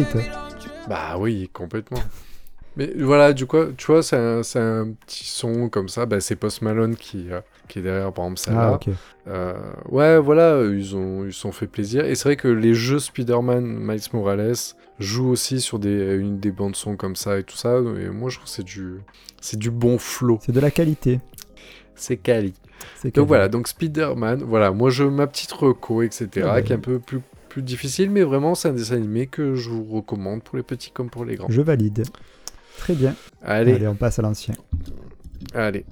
Street. 0.04 0.30
Bah 0.90 1.16
oui, 1.18 1.50
complètement. 1.54 2.02
Mais 2.78 2.92
voilà, 3.00 3.32
du 3.32 3.46
coup, 3.46 3.58
tu 3.78 3.86
vois, 3.88 4.04
c'est 4.04 4.18
un, 4.18 4.42
un 4.42 4.92
petit 4.92 5.26
son 5.26 5.70
comme 5.70 5.88
ça. 5.88 6.06
Bah, 6.06 6.20
c'est 6.20 6.36
Post 6.36 6.62
Malone 6.62 6.98
qui, 6.98 7.32
euh, 7.32 7.40
qui 7.70 7.80
est 7.80 7.82
derrière, 7.82 8.12
par 8.12 8.26
exemple, 8.26 8.40
celle-là. 8.40 8.80
Ah. 8.86 8.90
Euh, 9.30 9.54
ouais, 9.90 10.20
voilà, 10.20 10.62
ils 10.64 10.96
ont 10.96 11.26
ils 11.26 11.34
sont 11.34 11.54
fait 11.54 11.68
plaisir. 11.68 12.06
Et 12.06 12.16
c'est 12.16 12.28
vrai 12.28 12.36
que 12.36 12.50
les 12.50 12.74
jeux 12.74 13.00
Spider-Man, 13.00 13.64
Miles 13.64 14.02
Morales, 14.12 14.56
jouent 15.00 15.30
aussi 15.30 15.62
sur 15.62 15.80
des, 15.80 16.16
une 16.16 16.40
des 16.40 16.52
bandes 16.52 16.76
son 16.76 16.98
comme 16.98 17.16
ça 17.16 17.40
et 17.40 17.44
tout 17.44 17.56
ça. 17.56 17.78
Et 17.78 18.10
moi, 18.10 18.30
je 18.30 18.36
trouve 18.36 18.50
que 18.50 18.56
c'est 18.56 18.64
du, 18.64 18.96
c'est 19.40 19.58
du 19.58 19.72
bon 19.72 19.98
flow. 19.98 20.40
C'est 20.42 20.52
de 20.52 20.60
la 20.60 20.72
qualité. 20.72 21.22
C'est 21.96 22.18
quali. 22.18 22.54
C'est 22.98 23.16
Donc 23.16 23.28
voilà, 23.30 23.48
donc 23.48 23.70
Spider-Man, 23.70 24.44
voilà, 24.46 24.72
moi, 24.72 24.90
je 24.90 25.06
ma 25.06 25.28
petite 25.28 25.54
reco, 25.54 26.02
etc., 26.02 26.28
Ah 26.36 26.42
bah. 26.56 26.62
qui 26.62 26.74
est 26.74 26.76
un 26.76 26.80
peu 26.80 27.00
plus, 27.00 27.22
plus 27.56 27.64
difficile, 27.64 28.12
mais 28.12 28.24
vraiment, 28.24 28.54
c'est 28.54 28.68
un 28.68 28.74
dessin 28.74 28.96
animé 28.98 29.28
que 29.28 29.56
je 29.56 29.70
vous 29.70 29.86
recommande 29.86 30.44
pour 30.44 30.58
les 30.58 30.64
petits 30.64 30.92
comme 30.92 31.10
pour 31.10 31.24
les 31.24 31.36
grands. 31.38 31.48
Je 31.50 31.62
valide. 31.62 32.04
Très 32.80 32.94
bien. 32.96 33.16
Allez, 33.42 33.76
Allez, 33.76 33.88
on 33.88 33.96
passe 33.96 34.20
à 34.20 34.24
l'ancien. 34.24 34.56
allez. 35.54 35.86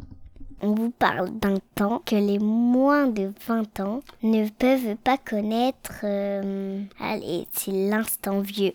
On 0.59 0.73
vous 0.75 0.89
parle 0.91 1.29
d'un 1.39 1.59
temps 1.75 2.01
que 2.05 2.17
les 2.17 2.37
moins 2.37 3.07
de 3.07 3.31
20 3.47 3.79
ans 3.79 4.01
ne 4.23 4.49
peuvent 4.49 4.97
pas 5.05 5.17
connaître. 5.17 6.01
euh, 6.03 6.81
Allez, 6.99 7.47
c'est 7.53 7.71
l'instant 7.71 8.41
vieux. 8.41 8.73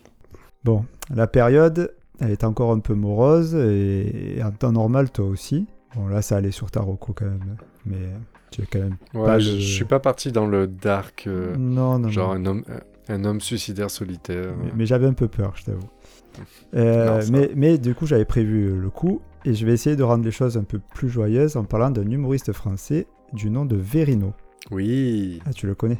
Bon, 0.63 0.83
la 1.13 1.27
période, 1.27 1.93
elle 2.19 2.31
est 2.31 2.43
encore 2.43 2.71
un 2.71 2.79
peu 2.79 2.95
morose 2.95 3.53
et 3.53 4.41
en 4.43 4.49
temps 4.49 4.71
normal, 4.71 5.11
toi 5.11 5.25
aussi. 5.25 5.67
Bon, 5.95 6.07
là, 6.07 6.23
ça 6.23 6.37
allait 6.37 6.49
sur 6.49 6.71
ta 6.71 6.79
reco 6.81 7.13
quand 7.13 7.25
même. 7.25 7.55
Mais 7.85 8.11
tu 8.51 8.61
es 8.61 8.65
quand 8.65 8.79
même. 8.79 8.97
Ouais, 9.13 9.25
Pas 9.25 9.39
je, 9.39 9.51
le- 9.51 9.59
je 9.59 9.73
suis 9.73 9.85
pas 9.85 9.99
parti 9.99 10.31
dans 10.31 10.47
le 10.47 10.67
dark, 10.67 11.25
euh, 11.27 11.55
non, 11.57 11.99
non, 11.99 12.09
genre 12.09 12.33
non. 12.37 12.41
un 12.41 12.45
homme, 12.45 12.63
un 13.07 13.23
homme 13.25 13.41
suicidaire 13.41 13.89
solitaire. 13.89 14.53
Mais, 14.63 14.71
mais 14.75 14.85
j'avais 14.85 15.07
un 15.07 15.13
peu 15.13 15.27
peur, 15.27 15.53
je 15.55 15.65
t'avoue. 15.65 15.89
Euh, 16.75 17.23
mais, 17.31 17.51
mais 17.55 17.77
du 17.79 17.95
coup, 17.95 18.05
j'avais 18.05 18.25
prévu 18.25 18.79
le 18.79 18.89
coup 18.91 19.21
et 19.45 19.55
je 19.55 19.65
vais 19.65 19.73
essayer 19.73 19.95
de 19.95 20.03
rendre 20.03 20.23
les 20.23 20.31
choses 20.31 20.57
un 20.57 20.63
peu 20.63 20.77
plus 20.93 21.09
joyeuses 21.09 21.57
en 21.57 21.63
parlant 21.63 21.89
d'un 21.89 22.07
humoriste 22.09 22.53
français 22.53 23.07
du 23.33 23.49
nom 23.49 23.65
de 23.65 23.75
Verino. 23.75 24.33
Oui, 24.69 25.41
Ah, 25.47 25.51
tu 25.53 25.65
le 25.65 25.73
connais 25.73 25.97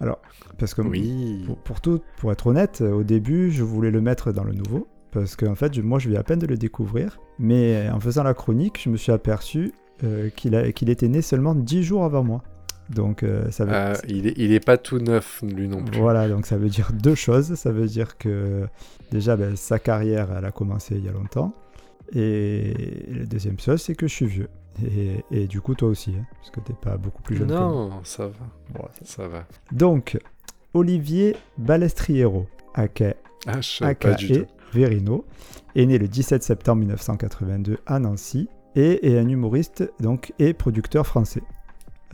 Alors, 0.00 0.20
parce 0.58 0.74
que 0.74 0.82
oui. 0.82 1.42
pour, 1.46 1.56
pour 1.58 1.80
tout, 1.80 2.00
pour 2.18 2.30
être 2.32 2.46
honnête, 2.48 2.82
au 2.82 3.02
début, 3.02 3.50
je 3.50 3.62
voulais 3.62 3.90
le 3.90 4.02
mettre 4.02 4.30
dans 4.32 4.44
le 4.44 4.52
nouveau 4.52 4.86
parce 5.10 5.36
qu'en 5.36 5.54
fait, 5.54 5.72
je- 5.72 5.80
moi, 5.80 5.98
je 5.98 6.10
viens 6.10 6.20
à 6.20 6.24
peine 6.24 6.40
de 6.40 6.46
le 6.46 6.56
découvrir. 6.58 7.18
Mais 7.38 7.88
en 7.90 7.98
faisant 8.00 8.22
la 8.24 8.34
chronique, 8.34 8.80
je 8.84 8.90
me 8.90 8.96
suis 8.98 9.12
aperçu 9.12 9.72
euh, 10.02 10.30
qu'il 10.30 10.90
était 10.90 11.08
né 11.08 11.22
seulement 11.22 11.54
10 11.54 11.82
jours 11.84 12.04
avant 12.04 12.24
moi. 12.24 12.42
Donc, 12.90 13.22
euh, 13.22 13.50
ça 13.50 13.64
veut 13.64 13.72
Euh, 13.72 13.94
il, 14.08 14.26
est, 14.26 14.34
il 14.36 14.52
est 14.52 14.64
pas 14.64 14.76
tout 14.76 14.98
neuf, 14.98 15.42
lui 15.42 15.68
non 15.68 15.82
plus. 15.82 15.98
Voilà, 15.98 16.28
donc 16.28 16.46
ça 16.46 16.56
veut 16.58 16.68
dire 16.68 16.90
deux 16.92 17.14
choses. 17.14 17.54
Ça 17.54 17.70
veut 17.72 17.86
dire 17.86 18.18
que 18.18 18.66
déjà, 19.10 19.36
ben, 19.36 19.56
sa 19.56 19.78
carrière, 19.78 20.28
elle 20.36 20.44
a 20.44 20.50
commencé 20.50 20.96
il 20.96 21.04
y 21.04 21.08
a 21.08 21.12
longtemps. 21.12 21.54
Et 22.14 22.74
la 23.08 23.24
deuxième 23.24 23.58
chose, 23.58 23.80
c'est 23.80 23.94
que 23.94 24.06
je 24.06 24.14
suis 24.14 24.26
vieux. 24.26 24.48
Et, 24.84 25.24
et 25.30 25.46
du 25.46 25.60
coup, 25.60 25.74
toi 25.74 25.88
aussi, 25.88 26.10
hein, 26.18 26.26
parce 26.38 26.50
que 26.50 26.60
t'es 26.60 26.74
pas 26.74 26.96
beaucoup 26.96 27.22
plus 27.22 27.36
jeune 27.36 27.46
que 27.48 27.52
moi. 27.54 27.62
Non, 27.62 28.00
ça 28.02 28.26
va, 28.26 28.34
Bon, 28.74 28.84
ça 29.04 29.28
va. 29.28 29.46
Donc, 29.72 30.18
Olivier 30.74 31.36
Balestriero, 31.56 32.46
aka, 32.74 33.14
Ah, 33.46 33.60
aka 33.82 34.14
tout. 34.16 34.44
Verino, 34.72 35.24
est 35.76 35.86
né 35.86 35.96
le 35.98 36.08
17 36.08 36.42
septembre 36.42 36.80
1982 36.80 37.78
à 37.86 37.98
Nancy 38.00 38.48
et 38.76 39.10
est 39.12 39.18
un 39.18 39.28
humoriste 39.28 39.90
donc, 40.00 40.32
et 40.38 40.52
producteur 40.54 41.06
français. 41.06 41.42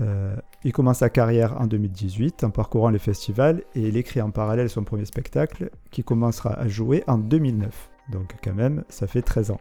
Euh, 0.00 0.34
il 0.64 0.72
commence 0.72 0.98
sa 0.98 1.10
carrière 1.10 1.60
en 1.60 1.66
2018 1.66 2.44
en 2.44 2.50
parcourant 2.50 2.90
les 2.90 2.98
festivals 2.98 3.62
et 3.74 3.82
il 3.88 3.96
écrit 3.96 4.20
en 4.22 4.30
parallèle 4.30 4.68
son 4.70 4.82
premier 4.84 5.04
spectacle 5.04 5.70
qui 5.90 6.02
commencera 6.04 6.52
à 6.54 6.68
jouer 6.68 7.02
en 7.06 7.18
2009. 7.18 7.90
Donc 8.10 8.34
quand 8.42 8.54
même, 8.54 8.84
ça 8.88 9.06
fait 9.06 9.22
13 9.22 9.50
ans. 9.52 9.60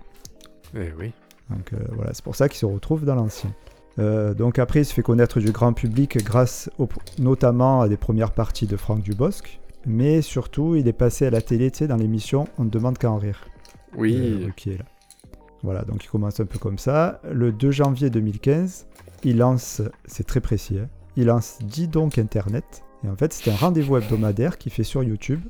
Eh 0.75 0.91
oui. 0.97 1.11
Donc 1.49 1.73
euh, 1.73 1.77
voilà, 1.93 2.13
c'est 2.13 2.23
pour 2.23 2.35
ça 2.35 2.47
qu'il 2.47 2.57
se 2.57 2.65
retrouve 2.65 3.05
dans 3.05 3.15
l'ancien. 3.15 3.53
Euh, 3.97 4.33
donc 4.33 4.59
après, 4.59 4.81
il 4.81 4.85
se 4.85 4.93
fait 4.93 5.01
connaître 5.01 5.39
du 5.39 5.51
grand 5.51 5.73
public 5.73 6.23
grâce 6.23 6.69
au- 6.79 6.87
notamment 7.17 7.81
à 7.81 7.89
des 7.89 7.97
premières 7.97 8.31
parties 8.31 8.67
de 8.67 8.77
Franck 8.77 9.01
Dubosc, 9.01 9.59
mais 9.85 10.21
surtout, 10.21 10.75
il 10.75 10.87
est 10.87 10.93
passé 10.93 11.25
à 11.25 11.31
la 11.31 11.41
télé, 11.41 11.69
tu 11.71 11.79
sais, 11.79 11.87
dans 11.87 11.97
l'émission 11.97 12.45
On 12.57 12.63
ne 12.65 12.69
demande 12.69 12.97
qu'à 12.97 13.11
en 13.11 13.17
rire. 13.17 13.45
Oui. 13.97 14.47
qui 14.55 14.71
est 14.71 14.77
là. 14.77 14.85
Voilà, 15.63 15.83
donc 15.83 16.03
il 16.05 16.07
commence 16.07 16.39
un 16.39 16.45
peu 16.45 16.57
comme 16.59 16.77
ça. 16.77 17.19
Le 17.31 17.51
2 17.51 17.71
janvier 17.71 18.09
2015, 18.09 18.87
il 19.23 19.37
lance, 19.37 19.81
c'est 20.05 20.25
très 20.25 20.39
précis, 20.39 20.77
hein, 20.79 20.87
il 21.17 21.25
lance 21.25 21.59
Dis 21.63 21.87
donc 21.87 22.17
Internet. 22.17 22.83
Et 23.05 23.09
en 23.09 23.15
fait, 23.15 23.33
c'est 23.33 23.49
un 23.51 23.55
rendez-vous 23.55 23.97
hebdomadaire 23.97 24.57
qu'il 24.57 24.71
fait 24.71 24.83
sur 24.83 25.03
YouTube. 25.03 25.41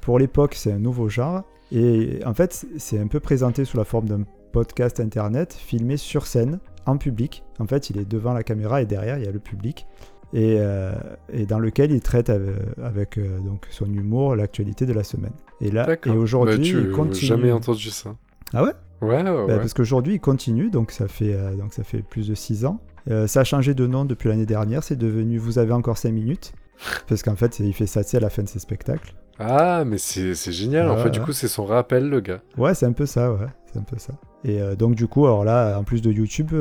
Pour 0.00 0.18
l'époque, 0.18 0.54
c'est 0.54 0.72
un 0.72 0.78
nouveau 0.78 1.08
genre. 1.08 1.42
Et 1.72 2.20
en 2.24 2.34
fait, 2.34 2.66
c'est 2.76 2.98
un 2.98 3.06
peu 3.08 3.20
présenté 3.20 3.64
sous 3.64 3.76
la 3.76 3.84
forme 3.84 4.06
d'un 4.08 4.22
podcast 4.52 5.00
Internet 5.00 5.52
filmé 5.52 5.96
sur 5.96 6.26
scène, 6.26 6.58
en 6.86 6.96
public. 6.96 7.44
En 7.58 7.66
fait, 7.66 7.90
il 7.90 7.98
est 7.98 8.04
devant 8.08 8.32
la 8.32 8.42
caméra 8.42 8.80
et 8.82 8.86
derrière, 8.86 9.18
il 9.18 9.24
y 9.24 9.28
a 9.28 9.32
le 9.32 9.38
public. 9.38 9.86
Et, 10.34 10.56
euh, 10.58 10.92
et 11.32 11.46
dans 11.46 11.58
lequel 11.58 11.90
il 11.92 12.00
traite 12.00 12.30
avec, 12.30 12.54
avec, 12.82 13.18
euh, 13.18 13.38
donc 13.40 13.66
son 13.70 13.86
humour 13.92 14.36
l'actualité 14.36 14.84
de 14.86 14.92
la 14.92 15.02
semaine. 15.04 15.32
Et 15.60 15.70
là, 15.70 15.86
et 16.04 16.10
aujourd'hui, 16.10 16.56
Bah, 16.56 16.62
tu 16.62 16.80
il 16.80 16.90
continue. 16.90 17.26
jamais 17.26 17.52
entendu 17.52 17.90
ça. 17.90 18.14
Ah 18.52 18.62
ouais? 18.64 18.72
Ouais, 19.00 19.22
ouais, 19.22 19.46
bah. 19.46 19.58
Parce 19.58 19.74
qu'aujourd'hui, 19.74 20.14
il 20.14 20.20
continue, 20.20 20.70
donc 20.70 20.90
ça 20.90 21.08
fait, 21.08 21.32
euh, 21.34 21.54
donc 21.54 21.72
ça 21.72 21.84
fait 21.84 22.02
plus 22.02 22.28
de 22.28 22.34
6 22.34 22.64
ans. 22.64 22.80
Euh, 23.10 23.26
ça 23.26 23.40
a 23.40 23.44
changé 23.44 23.74
de 23.74 23.86
nom 23.86 24.04
depuis 24.04 24.28
l'année 24.28 24.46
dernière, 24.46 24.82
c'est 24.82 24.96
devenu 24.96 25.38
Vous 25.38 25.58
avez 25.58 25.72
encore 25.72 25.96
5 25.98 26.10
minutes. 26.12 26.52
Parce 27.08 27.22
qu'en 27.22 27.34
fait, 27.36 27.58
il 27.58 27.72
fait 27.74 27.86
ça 27.86 28.00
à 28.12 28.20
la 28.20 28.30
fin 28.30 28.42
de 28.42 28.48
ses 28.48 28.58
spectacles. 28.60 29.14
Ah, 29.40 29.84
mais 29.84 29.98
c'est 29.98 30.34
génial. 30.52 30.88
en 30.88 30.96
Ouais, 30.96 31.02
fait, 31.04 31.10
du 31.10 31.20
coup, 31.20 31.32
c'est 31.32 31.48
son 31.48 31.64
rappel, 31.64 32.08
le 32.08 32.20
gars. 32.20 32.40
Ouais, 32.56 32.74
c'est 32.74 32.86
un 32.86 32.92
peu 32.92 33.06
ça, 33.06 33.32
ouais. 33.32 33.46
C'est 33.72 33.78
un 33.78 33.82
peu 33.82 33.98
ça. 33.98 34.14
Et 34.44 34.60
euh, 34.60 34.76
donc, 34.76 34.94
du 34.94 35.06
coup, 35.08 35.26
alors 35.26 35.44
là, 35.44 35.78
en 35.78 35.84
plus 35.84 36.02
de 36.02 36.10
YouTube, 36.10 36.52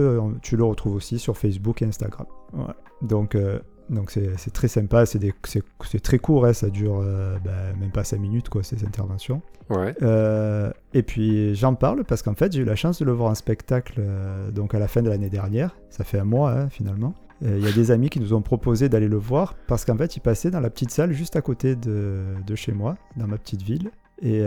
tu 0.42 0.58
le 0.58 0.64
retrouves 0.64 0.96
aussi 0.96 1.20
sur 1.20 1.38
Facebook 1.38 1.82
et 1.82 1.86
Instagram. 1.86 2.26
Ouais. 2.54 2.74
Donc, 3.02 3.36
euh, 3.36 3.60
donc 3.90 4.12
c'est 4.12 4.52
très 4.52 4.68
sympa, 4.68 5.06
c'est 5.06 6.00
très 6.02 6.20
court, 6.20 6.46
hein, 6.46 6.54
ça 6.54 6.70
dure 6.70 7.00
euh, 7.02 7.38
bah, 7.44 7.52
même 7.80 7.92
pas 7.92 8.04
5 8.04 8.20
minutes, 8.20 8.50
quoi, 8.50 8.64
ces 8.64 8.84
interventions. 8.86 9.42
Ouais. 9.70 9.96
Euh, 10.02 10.72
et 10.94 11.04
puis 11.04 11.54
j'en 11.56 11.76
parle 11.76 12.06
parce 12.06 12.22
qu'en 12.22 12.36
fait 12.36 12.54
j'ai 12.54 12.62
eu 12.62 12.66
la 12.66 12.76
chance 12.76 13.00
de 13.00 13.06
le 13.06 13.12
voir 13.12 13.32
en 13.32 13.36
spectacle 13.36 13.96
euh, 14.00 14.50
donc 14.50 14.74
à 14.74 14.80
la 14.80 14.88
fin 14.88 15.02
de 15.02 15.10
l'année 15.10 15.30
dernière. 15.30 15.78
Ça 15.90 16.04
fait 16.04 16.20
un 16.20 16.26
mois 16.26 16.52
hein, 16.52 16.70
finalement. 16.70 17.14
Il 17.44 17.60
y 17.60 17.68
a 17.68 17.72
des 17.72 17.92
amis 17.92 18.10
qui 18.10 18.20
nous 18.20 18.34
ont 18.34 18.42
proposé 18.42 18.90
d'aller 18.90 19.08
le 19.08 19.18
voir 19.18 19.54
parce 19.68 19.86
qu'en 19.86 19.96
fait 19.96 20.16
il 20.16 20.22
passait 20.22 20.50
dans 20.50 20.60
la 20.60 20.72
petite 20.72 20.90
salle 20.90 21.12
juste 21.14 21.36
à 21.36 21.42
côté 21.42 21.76
de, 21.76 22.24
de 22.48 22.56
chez 22.56 22.72
moi, 22.72 22.96
dans 23.16 23.28
ma 23.28 23.38
petite 23.38 23.62
ville. 23.62 23.92
Et 24.24 24.44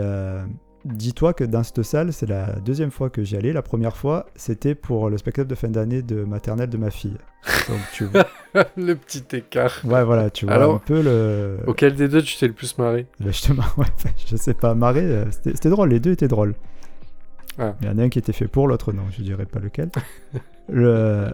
dis-toi 0.85 1.33
que 1.33 1.43
dans 1.43 1.63
cette 1.63 1.83
salle 1.83 2.11
c'est 2.13 2.27
la 2.27 2.53
deuxième 2.59 2.91
fois 2.91 3.09
que 3.09 3.23
j'y 3.23 3.35
allais. 3.37 3.53
La 3.53 3.61
première 3.61 3.95
fois 3.97 4.25
c'était 4.35 4.75
pour 4.75 5.09
le 5.09 5.17
spectacle 5.17 5.47
de 5.47 5.55
fin 5.55 5.69
d'année 5.69 6.01
de 6.01 6.23
maternelle 6.23 6.69
de 6.69 6.77
ma 6.77 6.91
fille. 6.91 7.17
Donc 7.69 7.79
tu 7.93 8.05
vois, 8.05 8.25
le 8.77 8.93
petit 8.95 9.23
écart. 9.35 9.79
ouais 9.83 10.03
voilà 10.03 10.29
tu 10.29 10.45
vois 10.45 10.55
Alors, 10.55 10.75
un 10.75 10.79
peu 10.79 11.01
le. 11.01 11.57
Auquel 11.67 11.95
des 11.95 12.07
deux 12.07 12.21
tu 12.21 12.37
t'es 12.37 12.47
le 12.47 12.53
plus 12.53 12.77
marré? 12.77 13.07
Ben, 13.19 13.27
justement, 13.27 13.63
ouais, 13.77 13.85
je 14.27 14.35
sais 14.35 14.53
pas, 14.53 14.73
marrer, 14.75 15.01
euh, 15.03 15.25
c'était 15.31 15.51
c'était 15.55 15.69
drôle, 15.69 15.89
les 15.89 15.99
deux 15.99 16.11
étaient 16.11 16.27
drôles. 16.27 16.53
Ah. 17.57 17.75
Il 17.81 17.87
y 17.87 17.89
en 17.89 17.97
a 17.97 18.03
un 18.03 18.09
qui 18.09 18.19
était 18.19 18.31
fait 18.33 18.47
pour, 18.47 18.67
l'autre 18.67 18.93
non, 18.93 19.03
je 19.11 19.21
dirais 19.23 19.45
pas 19.45 19.59
lequel. 19.59 19.89
Le- 20.69 21.31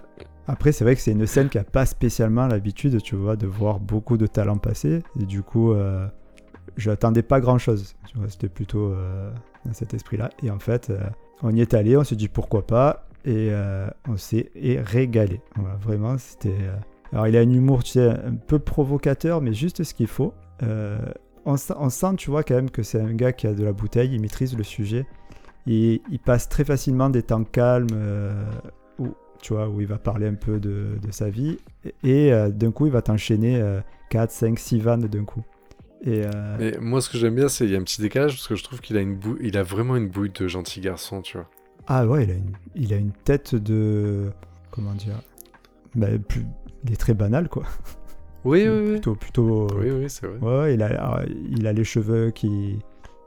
Après, 0.48 0.72
c'est 0.72 0.84
vrai 0.84 0.96
que 0.96 1.02
c'est 1.02 1.12
une 1.12 1.28
scène 1.28 1.50
qui 1.50 1.58
a 1.60 1.64
pas 1.64 1.86
spécialement 1.86 2.48
l'habitude, 2.48 3.02
tu 3.04 3.16
vois, 3.16 3.36
de 3.36 3.46
voir 3.46 3.80
beaucoup 3.80 4.18
de 4.18 4.26
talents 4.28 4.58
passer. 4.58 5.04
Et 5.22 5.26
du 5.26 5.44
coup, 5.44 5.74
euh, 5.74 6.08
je 6.78 6.90
n'attendais 6.90 7.24
pas 7.24 7.42
grand 7.42 7.58
chose. 7.58 7.96
Tu 8.08 8.18
vois, 8.18 8.30
c'était 8.30 8.50
plutôt 8.50 8.94
euh, 8.94 9.32
dans 9.66 9.74
cet 9.74 9.94
esprit-là. 9.94 10.30
Et 10.44 10.50
en 10.50 10.60
fait, 10.60 10.90
euh, 10.90 11.00
on 11.44 11.56
y 11.56 11.62
est 11.62 11.74
allé, 11.74 11.98
on 11.98 12.04
s'est 12.04 12.16
dit 12.16 12.30
pourquoi 12.30 12.66
pas. 12.66 13.08
Et 13.26 13.50
euh, 13.52 13.90
on 14.08 14.16
s'est 14.16 14.52
et 14.56 14.80
régalé. 14.80 15.42
Voilà, 15.56 15.76
vraiment, 15.76 16.18
c'était. 16.18 16.56
Alors, 17.12 17.28
il 17.28 17.36
a 17.36 17.42
un 17.42 17.50
humour, 17.50 17.84
tu 17.84 17.94
sais, 17.94 18.10
un 18.10 18.36
peu 18.36 18.60
provocateur, 18.60 19.42
mais 19.42 19.54
juste 19.54 19.84
ce 19.84 19.94
qu'il 19.94 20.08
faut. 20.08 20.34
Euh, 20.64 20.98
on, 21.46 21.58
sent, 21.58 22.16
tu 22.18 22.30
vois, 22.30 22.44
quand 22.44 22.56
même 22.56 22.70
que 22.70 22.84
c'est 22.84 23.00
un 23.00 23.14
gars 23.14 23.32
qui 23.32 23.48
a 23.48 23.54
de 23.54 23.64
la 23.64 23.72
bouteille, 23.72 24.14
il 24.14 24.22
maîtrise 24.22 24.58
le 24.58 24.64
sujet. 24.64 25.06
Il, 25.66 26.02
il 26.12 26.20
passe 26.20 26.50
très 26.50 26.66
facilement 26.66 27.10
des 27.10 27.24
temps 27.24 27.46
calmes 27.46 27.88
où, 29.00 29.08
tu 29.42 29.54
vois, 29.54 29.70
où 29.70 29.80
il 29.80 29.88
va 29.88 29.98
parler 29.98 30.28
un 30.28 30.34
peu 30.34 30.60
de, 30.60 30.98
sa 31.12 31.30
vie. 31.30 31.58
Et, 32.04 32.28
et, 32.28 32.52
d'un 32.52 32.72
coup, 32.72 32.86
il 32.86 32.92
va 32.92 33.02
t'enchaîner 33.02 33.62
4, 34.10 34.30
5, 34.30 34.60
6 34.60 34.80
vannes 34.80 35.08
d'un 35.08 35.24
coup. 35.24 35.44
Et, 36.04 36.24
euh, 36.26 36.58
Mais 36.60 36.78
moi, 36.80 37.02
ce 37.02 37.10
que 37.10 37.18
j'aime 37.18 37.36
bien, 37.36 37.48
c'est 37.48 37.66
qu'il 37.66 37.74
y 37.74 37.76
a 37.76 37.80
un 37.80 37.84
petit 37.84 38.02
décalage 38.02 38.34
parce 38.34 38.48
que 38.48 38.56
je 38.56 38.64
trouve 38.64 38.82
qu'il 38.82 38.98
a, 38.98 39.02
une 39.02 39.16
bou... 39.16 39.38
il 39.42 39.58
a 39.58 39.64
vraiment 39.64 39.96
une 39.96 40.08
bouille 40.08 40.32
de 40.32 40.48
gentil 40.48 40.80
garçon, 40.80 41.22
tu 41.22 41.38
vois. 41.38 41.50
Ah 41.88 42.06
ouais, 42.06 42.26
il 42.26 42.32
a, 42.32 42.34
une, 42.34 42.52
il 42.76 42.94
a 42.94 42.98
une 42.98 43.12
tête 43.12 43.56
de... 43.56 44.30
Comment 44.72 44.94
dire 44.94 45.22
bah, 45.96 46.08
plus, 46.28 46.46
Il 46.86 46.94
est 46.94 46.98
très 46.98 47.14
banal, 47.14 47.50
quoi. 47.50 47.64
Oui, 48.44 48.68
oui, 48.68 48.80
oui. 48.80 48.92
Plutôt... 48.92 49.16
plutôt 49.16 49.68
Oui, 49.76 49.92
oui, 49.92 50.06
c'est 50.10 50.28
vrai. 50.28 50.38
Ouais, 50.40 50.60
ouais, 50.60 50.74
il 50.76 50.82
a, 50.84 50.88
alors, 50.88 51.22
il 51.50 51.68
a 51.68 51.74
les 51.74 51.84
cheveux 51.84 52.32
qui... 52.32 52.80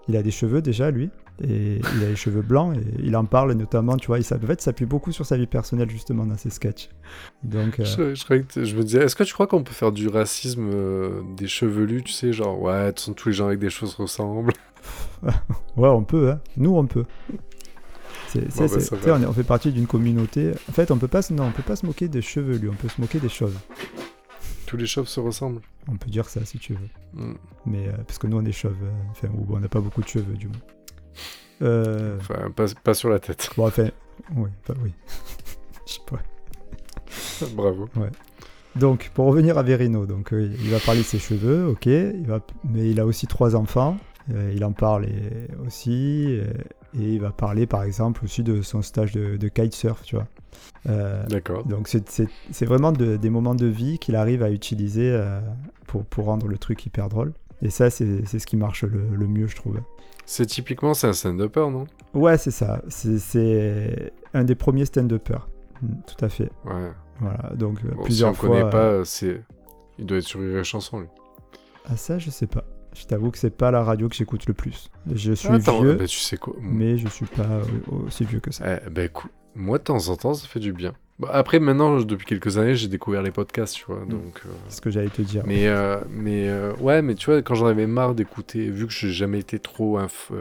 Il 0.08 0.16
a 0.16 0.22
des 0.22 0.30
cheveux 0.30 0.62
déjà, 0.62 0.90
lui. 0.90 1.10
Et 1.42 1.80
il 1.96 2.04
a 2.04 2.08
les 2.08 2.16
cheveux 2.16 2.42
blancs 2.42 2.76
et 2.76 2.80
il 3.02 3.16
en 3.16 3.24
parle 3.24 3.52
notamment, 3.52 3.96
tu 3.96 4.08
vois, 4.08 4.18
il 4.18 4.24
en 4.24 4.46
fait, 4.46 4.60
s'appuie 4.60 4.84
beaucoup 4.84 5.10
sur 5.12 5.24
sa 5.24 5.36
vie 5.38 5.46
personnelle 5.46 5.88
justement 5.88 6.26
dans 6.26 6.36
ses 6.36 6.50
sketchs. 6.50 6.90
Donc, 7.42 7.80
euh, 7.80 7.84
Je, 7.84 8.14
je 8.14 8.64
je 8.64 8.76
me 8.76 8.82
disais, 8.82 8.98
est-ce 9.04 9.16
que 9.16 9.24
tu 9.24 9.32
crois 9.32 9.46
qu'on 9.46 9.62
peut 9.62 9.72
faire 9.72 9.92
du 9.92 10.08
racisme 10.08 10.68
euh, 10.72 11.22
des 11.36 11.48
chevelus, 11.48 12.02
tu 12.02 12.12
sais, 12.12 12.32
genre, 12.32 12.60
ouais, 12.60 12.92
façon, 12.92 13.14
tous 13.14 13.30
les 13.30 13.34
gens 13.34 13.46
avec 13.46 13.58
des 13.58 13.70
choses 13.70 13.94
ressemblent. 13.94 14.52
ouais, 15.22 15.88
on 15.88 16.04
peut, 16.04 16.30
hein. 16.30 16.40
Nous, 16.56 16.74
on 16.76 16.86
peut. 16.86 17.04
C'est, 18.28 18.50
c'est- 18.50 18.90
bah, 19.06 19.18
on, 19.20 19.28
on 19.28 19.32
fait 19.32 19.42
partie 19.42 19.72
d'une 19.72 19.86
communauté. 19.86 20.52
En 20.68 20.72
fait, 20.72 20.90
on 20.90 20.98
peut 20.98 21.08
pas, 21.08 21.20
non, 21.30 21.44
on 21.44 21.50
peut 21.52 21.62
pas 21.62 21.76
se 21.76 21.84
moquer 21.86 22.08
des 22.08 22.22
chevelus, 22.22 22.68
on 22.68 22.74
peut 22.74 22.88
se 22.88 23.00
moquer 23.00 23.18
des 23.18 23.28
choses. 23.28 23.54
Tous 24.66 24.76
les 24.76 24.86
chauves 24.86 25.08
se 25.08 25.18
ressemblent. 25.18 25.62
On 25.88 25.96
peut 25.96 26.10
dire 26.10 26.28
ça 26.28 26.44
si 26.44 26.58
tu 26.58 26.74
veux. 26.74 26.88
Hmm. 27.14 27.34
Mais 27.66 27.88
euh, 27.88 27.92
parce 28.06 28.18
que 28.18 28.28
nous, 28.28 28.36
on 28.36 28.44
est 28.44 28.52
chauves, 28.52 28.76
euh, 28.84 28.90
enfin, 29.10 29.28
ou 29.34 29.46
on 29.56 29.58
n'a 29.58 29.68
pas 29.68 29.80
beaucoup 29.80 30.00
de 30.02 30.06
cheveux 30.08 30.34
du 30.36 30.46
moins. 30.46 30.56
Euh, 31.62 32.16
Enfin, 32.20 32.50
pas, 32.50 32.66
pas 32.82 32.94
sur 32.94 33.08
la 33.10 33.18
tête. 33.18 33.50
bon, 33.56 33.66
enfin, 33.66 33.88
oui, 34.36 34.48
oui. 34.82 34.92
Je 35.86 35.92
sais 35.94 36.00
pas. 36.06 36.20
Bravo. 37.54 37.88
Donc, 38.76 39.10
pour 39.14 39.26
revenir 39.26 39.58
à 39.58 39.62
Verino, 39.62 40.06
donc 40.06 40.32
euh, 40.32 40.48
il 40.62 40.70
va 40.70 40.78
parler 40.78 41.00
de 41.00 41.04
ses 41.06 41.18
cheveux, 41.18 41.66
ok, 41.66 41.86
il 41.86 42.24
va, 42.26 42.40
mais 42.64 42.88
il 42.90 43.00
a 43.00 43.06
aussi 43.06 43.26
trois 43.26 43.56
enfants, 43.56 43.96
euh, 44.32 44.52
il 44.54 44.64
en 44.64 44.70
parle 44.72 45.06
et- 45.06 45.48
aussi, 45.66 46.38
et 46.94 47.02
il 47.02 47.20
va 47.20 47.30
parler 47.32 47.66
par 47.66 47.82
exemple 47.82 48.24
aussi 48.24 48.44
de 48.44 48.62
son 48.62 48.80
stage 48.82 49.10
de, 49.12 49.36
de 49.36 49.48
kitesurf, 49.48 50.02
tu 50.04 50.14
vois. 50.14 50.28
Euh, 50.88 51.26
D'accord. 51.26 51.64
donc 51.66 51.88
c'est- 51.88 52.64
vraiment 52.64 52.92
de- 52.92 53.16
des 53.16 53.30
moments 53.30 53.56
de 53.56 53.66
vie 53.66 53.98
qu'il 53.98 54.14
arrive 54.14 54.42
à 54.44 54.50
utiliser 54.50 55.20
pour, 55.88 56.04
pour 56.04 56.26
rendre 56.26 56.46
le 56.46 56.56
truc 56.56 56.86
hyper 56.86 57.08
drôle. 57.08 57.32
Et 57.62 57.70
ça, 57.70 57.90
c'est 57.90 58.24
c'est 58.24 58.38
ce 58.38 58.46
qui 58.46 58.56
marche 58.56 58.84
le, 58.84 59.02
le 59.12 59.26
mieux, 59.26 59.46
je 59.48 59.56
trouve. 59.56 59.80
C'est 60.32 60.46
typiquement, 60.46 60.94
c'est 60.94 61.08
un 61.08 61.12
stand-upper, 61.12 61.70
non? 61.72 61.86
Ouais, 62.14 62.38
c'est 62.38 62.52
ça. 62.52 62.80
C'est- 62.88 64.12
un 64.32 64.44
des 64.44 64.54
premiers 64.54 64.84
stand-uppers. 64.84 65.48
Mm, 65.82 65.86
Tout 66.06 66.24
à 66.24 66.28
fait. 66.28 66.52
Ouais. 66.64 66.92
Voilà. 67.18 67.50
Donc 67.56 67.78
euh, 67.84 67.90
Bon, 67.96 68.04
plusieurs 68.04 68.32
si 68.36 68.38
on 68.38 68.46
fois. 68.46 68.56
connaît 68.56 68.70
pas, 68.70 68.76
euh, 68.84 69.04
c'est... 69.04 69.42
Il 69.98 70.06
doit 70.06 70.18
être 70.18 70.24
sur 70.24 70.40
et 70.40 70.62
Chanson, 70.62 71.00
lui. 71.00 71.08
Ah 71.84 71.96
ça, 71.96 72.20
je 72.20 72.30
sais 72.30 72.46
pas. 72.46 72.62
Je 72.94 73.06
t'avoue 73.06 73.32
que 73.32 73.38
c'est 73.38 73.50
pas 73.50 73.72
la 73.72 73.82
radio 73.82 74.08
que 74.08 74.14
j'écoute 74.14 74.46
le 74.46 74.54
plus. 74.54 74.88
Je 75.12 75.32
suis 75.32 75.48
Attends, 75.48 75.80
vieux, 75.80 75.94
bah, 75.94 76.06
tu 76.06 76.18
sais 76.20 76.36
quoi? 76.36 76.54
mais 76.62 76.96
je 76.96 77.08
suis 77.08 77.26
pas 77.26 77.42
euh, 77.42 77.64
aussi 78.06 78.24
vieux 78.24 78.38
que 78.38 78.52
ça. 78.52 78.64
Eh, 78.86 78.88
bah, 78.88 79.02
écoute, 79.02 79.32
moi, 79.56 79.78
de 79.78 79.82
temps 79.82 80.08
en 80.10 80.16
temps, 80.16 80.34
ça 80.34 80.46
fait 80.46 80.60
du 80.60 80.72
bien. 80.72 80.92
Bah, 81.20 81.28
après, 81.32 81.60
maintenant, 81.60 82.00
depuis 82.00 82.24
quelques 82.26 82.56
années, 82.58 82.74
j'ai 82.74 82.88
découvert 82.88 83.22
les 83.22 83.30
podcasts, 83.30 83.74
tu 83.74 83.84
vois. 83.86 84.00
Donc, 84.08 84.40
euh, 84.46 84.48
C'est 84.68 84.76
ce 84.76 84.80
que 84.80 84.90
j'allais 84.90 85.08
te 85.10 85.22
dire. 85.22 85.42
Mais, 85.46 85.68
euh, 85.68 86.00
mais 86.10 86.48
euh, 86.48 86.72
ouais, 86.80 87.02
mais 87.02 87.14
tu 87.14 87.26
vois, 87.30 87.42
quand 87.42 87.54
j'en 87.54 87.66
avais 87.66 87.86
marre 87.86 88.14
d'écouter, 88.14 88.70
vu 88.70 88.86
que 88.86 88.92
j'ai 88.92 89.10
jamais 89.10 89.38
été 89.38 89.58
trop 89.58 89.98
inf- 89.98 90.32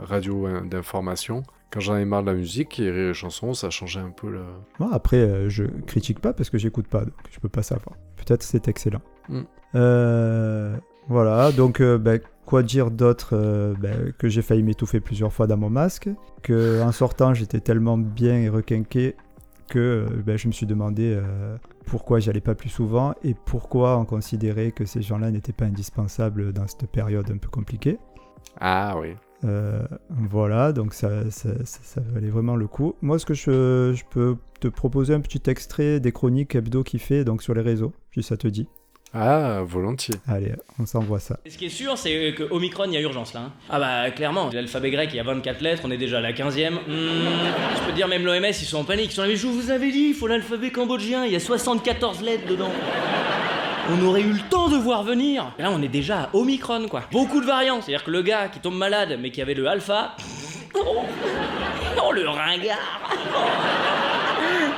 radio 0.00 0.46
d'information, 0.64 1.42
quand 1.70 1.80
j'en 1.80 1.94
avais 1.94 2.04
marre 2.04 2.22
de 2.22 2.30
la 2.30 2.34
musique 2.36 2.78
et 2.78 2.90
les 2.92 3.14
chansons, 3.14 3.54
ça 3.54 3.70
changeait 3.70 4.00
un 4.00 4.10
peu 4.10 4.30
le. 4.30 4.42
Moi, 4.78 4.90
après, 4.92 5.48
je 5.48 5.64
critique 5.86 6.20
pas 6.20 6.32
parce 6.34 6.50
que 6.50 6.58
j'écoute 6.58 6.86
pas, 6.88 7.00
donc 7.00 7.14
je 7.30 7.40
peux 7.40 7.48
pas 7.48 7.62
savoir. 7.62 7.96
Peut-être 8.16 8.42
c'est 8.42 8.68
excellent. 8.68 9.02
Mm. 9.28 9.40
Voilà, 11.08 11.50
donc 11.50 11.82
ben, 11.82 12.20
quoi 12.46 12.62
dire 12.62 12.90
d'autre 12.90 13.30
euh, 13.32 13.74
ben, 13.80 14.12
Que 14.18 14.28
j'ai 14.28 14.42
failli 14.42 14.62
m'étouffer 14.62 15.00
plusieurs 15.00 15.32
fois 15.32 15.46
dans 15.46 15.56
mon 15.56 15.70
masque, 15.70 16.08
que 16.42 16.80
en 16.82 16.92
sortant 16.92 17.34
j'étais 17.34 17.60
tellement 17.60 17.98
bien 17.98 18.36
et 18.36 18.48
requinqué 18.48 19.16
que 19.70 19.78
euh, 20.10 20.22
ben, 20.26 20.36
je 20.36 20.48
me 20.48 20.52
suis 20.52 20.66
demandé 20.66 21.14
euh, 21.16 21.56
pourquoi 21.86 22.18
j'y 22.20 22.28
allais 22.28 22.40
pas 22.42 22.54
plus 22.54 22.68
souvent 22.68 23.14
et 23.24 23.34
pourquoi 23.46 23.96
on 23.98 24.04
considérait 24.04 24.72
que 24.72 24.84
ces 24.84 25.00
gens-là 25.00 25.30
n'étaient 25.30 25.54
pas 25.54 25.64
indispensables 25.64 26.52
dans 26.52 26.66
cette 26.66 26.86
période 26.90 27.30
un 27.30 27.38
peu 27.38 27.48
compliquée. 27.48 27.96
Ah 28.60 28.96
oui. 29.00 29.14
Euh, 29.44 29.82
voilà, 30.10 30.72
donc 30.72 30.92
ça, 30.92 31.30
ça, 31.30 31.50
ça- 31.64 31.80
ça 31.82 32.00
valait 32.12 32.28
vraiment 32.28 32.56
le 32.56 32.66
coup. 32.66 32.94
Moi, 33.00 33.18
ce 33.18 33.24
que 33.24 33.32
je, 33.32 33.94
je 33.94 34.04
peux 34.10 34.36
te 34.60 34.68
proposer 34.68 35.14
un 35.14 35.20
petit 35.20 35.48
extrait 35.48 35.98
des 36.00 36.12
chroniques 36.12 36.54
hebdo 36.54 36.82
qu'il 36.82 37.00
fait 37.00 37.24
donc 37.24 37.42
sur 37.42 37.54
les 37.54 37.62
réseaux, 37.62 37.92
si 38.12 38.22
ça 38.22 38.36
te 38.36 38.48
dit. 38.48 38.68
Ah, 39.12 39.62
volontiers. 39.64 40.14
Allez, 40.28 40.52
on 40.78 40.86
s'envoie 40.86 41.18
ça. 41.18 41.36
Ce 41.48 41.58
qui 41.58 41.66
est 41.66 41.68
sûr, 41.68 41.98
c'est 41.98 42.32
que 42.36 42.44
Omicron, 42.50 42.84
il 42.86 42.92
y 42.94 42.96
a 42.96 43.00
urgence 43.00 43.34
là. 43.34 43.40
hein. 43.40 43.52
Ah 43.68 43.80
bah 43.80 44.10
clairement, 44.12 44.48
l'alphabet 44.52 44.90
grec, 44.92 45.10
il 45.12 45.16
y 45.16 45.20
a 45.20 45.24
24 45.24 45.60
lettres, 45.62 45.82
on 45.84 45.90
est 45.90 45.96
déjà 45.96 46.18
à 46.18 46.20
la 46.20 46.32
15e. 46.32 46.74
Hmm, 46.74 46.78
je 46.86 47.80
peux 47.84 47.90
te 47.90 47.96
dire, 47.96 48.06
même 48.06 48.24
l'OMS, 48.24 48.44
ils 48.44 48.54
sont 48.54 48.78
en 48.78 48.84
panique. 48.84 49.10
Ils 49.10 49.14
sont 49.14 49.22
là, 49.22 49.28
mais 49.28 49.34
je 49.36 49.48
vous 49.48 49.70
avais 49.70 49.90
dit, 49.90 50.08
il 50.10 50.14
faut 50.14 50.28
l'alphabet 50.28 50.70
cambodgien, 50.70 51.24
il 51.24 51.32
y 51.32 51.36
a 51.36 51.40
74 51.40 52.22
lettres 52.22 52.46
dedans. 52.48 52.70
On 53.92 54.04
aurait 54.06 54.20
eu 54.22 54.32
le 54.32 54.48
temps 54.48 54.68
de 54.68 54.76
voir 54.76 55.02
venir. 55.02 55.52
Et 55.58 55.62
là, 55.62 55.72
on 55.72 55.82
est 55.82 55.88
déjà 55.88 56.20
à 56.24 56.28
Omicron, 56.34 56.86
quoi. 56.88 57.02
Beaucoup 57.10 57.40
de 57.40 57.46
variants. 57.46 57.80
C'est-à-dire 57.82 58.04
que 58.04 58.12
le 58.12 58.22
gars 58.22 58.46
qui 58.46 58.60
tombe 58.60 58.76
malade, 58.76 59.18
mais 59.20 59.30
qui 59.32 59.42
avait 59.42 59.54
le 59.54 59.66
alpha. 59.66 60.14
Oh, 60.72 61.02
oh, 62.06 62.12
le 62.12 62.28
ringard 62.28 62.78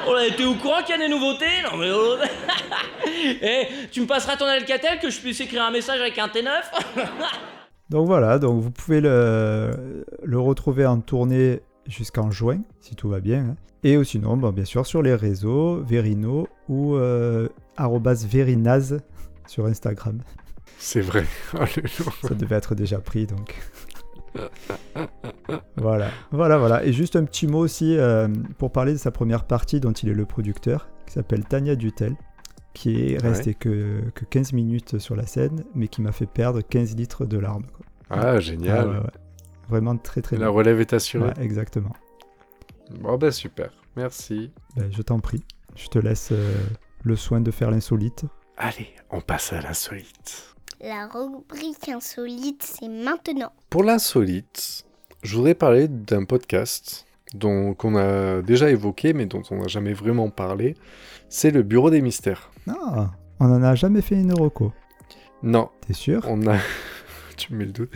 On 0.09 0.15
a 0.15 0.27
été 0.27 0.45
au 0.45 0.55
courant 0.55 0.83
qu'il 0.83 0.97
y 0.97 1.03
a 1.03 1.07
des 1.07 1.09
nouveautés 1.13 1.47
Non 1.71 1.77
mais 1.79 1.91
oh 1.93 2.17
Eh, 3.25 3.69
tu 3.91 4.01
me 4.01 4.07
passeras 4.07 4.37
ton 4.37 4.47
Alcatel 4.47 4.99
que 5.01 5.11
je 5.11 5.21
puisse 5.21 5.41
écrire 5.41 5.63
un 5.63 5.71
message 5.71 6.01
avec 6.01 6.19
un 6.19 6.27
T9 6.29 6.49
Donc 7.91 8.07
voilà, 8.07 8.39
donc 8.39 8.63
vous 8.63 8.71
pouvez 8.71 9.01
le, 9.01 10.05
le 10.23 10.39
retrouver 10.41 10.87
en 10.87 11.01
tournée 11.01 11.61
jusqu'en 11.87 12.31
juin, 12.31 12.61
si 12.81 12.97
tout 12.97 13.09
va 13.09 13.21
bien. 13.21 13.41
hein. 13.51 13.57
Et 13.85 14.03
sinon, 14.05 14.37
bon, 14.37 14.51
bien 14.51 14.65
sûr, 14.65 14.87
sur 14.87 15.03
les 15.03 15.15
réseaux, 15.15 15.83
Verino 15.83 16.49
ou 16.69 16.95
euh, 16.95 17.49
Verinaz 17.77 18.99
sur 19.47 19.67
Instagram. 19.67 20.21
C'est 20.79 21.01
vrai. 21.01 21.25
Oh. 21.55 22.27
Ça 22.29 22.35
devait 22.35 22.57
être 22.57 22.75
déjà 22.75 22.99
pris, 22.99 23.27
donc. 23.27 23.55
Voilà, 25.77 26.11
voilà, 26.31 26.59
voilà. 26.59 26.85
Et 26.85 26.93
juste 26.93 27.17
un 27.17 27.25
petit 27.25 27.47
mot 27.47 27.59
aussi 27.59 27.97
euh, 27.97 28.29
pour 28.59 28.73
parler 28.73 28.93
de 28.93 28.99
sa 28.99 29.11
première 29.11 29.45
partie 29.45 29.81
dont 29.81 29.93
il 29.93 30.09
est 30.09 30.15
le 30.15 30.25
producteur, 30.27 30.89
qui 31.07 31.13
s'appelle 31.15 31.45
Tania 31.45 31.77
Dutel, 31.77 32.15
qui 32.75 33.13
est 33.13 33.19
restée 33.23 33.55
que, 33.55 34.01
que 34.15 34.25
15 34.25 34.53
minutes 34.53 34.99
sur 34.99 35.17
la 35.17 35.27
scène, 35.27 35.65
mais 35.75 35.89
qui 35.89 36.01
m'a 36.03 36.13
fait 36.13 36.27
perdre 36.27 36.61
15 36.63 36.97
litres 36.97 37.27
de 37.27 37.39
larmes. 37.39 37.67
quoi. 37.77 37.87
Ah, 38.11 38.41
génial. 38.41 38.79
Ah 38.79 38.87
ouais, 38.89 38.97
ouais. 38.99 39.11
Vraiment 39.69 39.97
très 39.97 40.21
très 40.23 40.37
La 40.37 40.47
bien. 40.47 40.49
relève 40.51 40.81
est 40.81 40.93
assurée. 40.93 41.33
Exactement. 41.41 41.93
Bon, 43.01 43.17
bah 43.17 43.31
super. 43.33 43.71
Merci. 43.97 44.51
Ben, 44.77 44.91
je 44.91 45.01
t'en 45.03 45.21
prie. 45.21 45.45
Je 45.77 45.87
te 45.89 45.99
laisse 45.99 46.31
euh, 46.33 46.55
le 47.05 47.17
soin 47.17 47.41
de 47.41 47.51
faire 47.51 47.71
l'insolite. 47.71 48.25
Allez, 48.59 48.89
on 49.11 49.21
passe 49.21 49.53
à 49.55 49.61
l'insolite. 49.63 50.52
La 50.83 51.07
rubrique 51.07 51.89
insolite, 51.89 52.63
c'est 52.63 52.89
maintenant. 52.89 53.53
Pour 53.71 53.85
l'insolite, 53.85 54.85
je 55.23 55.37
voudrais 55.37 55.55
parler 55.55 55.87
d'un 55.89 56.25
podcast 56.25 57.07
dont 57.35 57.73
qu'on 57.75 57.97
a 57.97 58.43
déjà 58.43 58.69
évoqué, 58.71 59.13
mais 59.13 59.27
dont 59.27 59.43
on 59.51 59.61
n'a 59.63 59.69
jamais 59.69 59.93
vraiment 59.93 60.29
parlé. 60.29 60.75
C'est 61.29 61.51
le 61.51 61.63
Bureau 61.63 61.89
des 61.91 62.03
Mystères. 62.03 62.51
Ah, 62.69 63.13
on 63.39 63.47
n'en 63.47 63.63
a 63.63 63.75
jamais 63.75 64.03
fait 64.03 64.17
une 64.17 64.33
reco. 64.35 64.73
Non, 65.43 65.71
T'es 65.87 65.93
sûr? 65.95 66.25
On 66.29 66.47
a. 66.49 66.59
tu 67.37 67.53
me 67.53 67.59
mets 67.59 67.65
le 67.67 67.73
doute. 67.73 67.91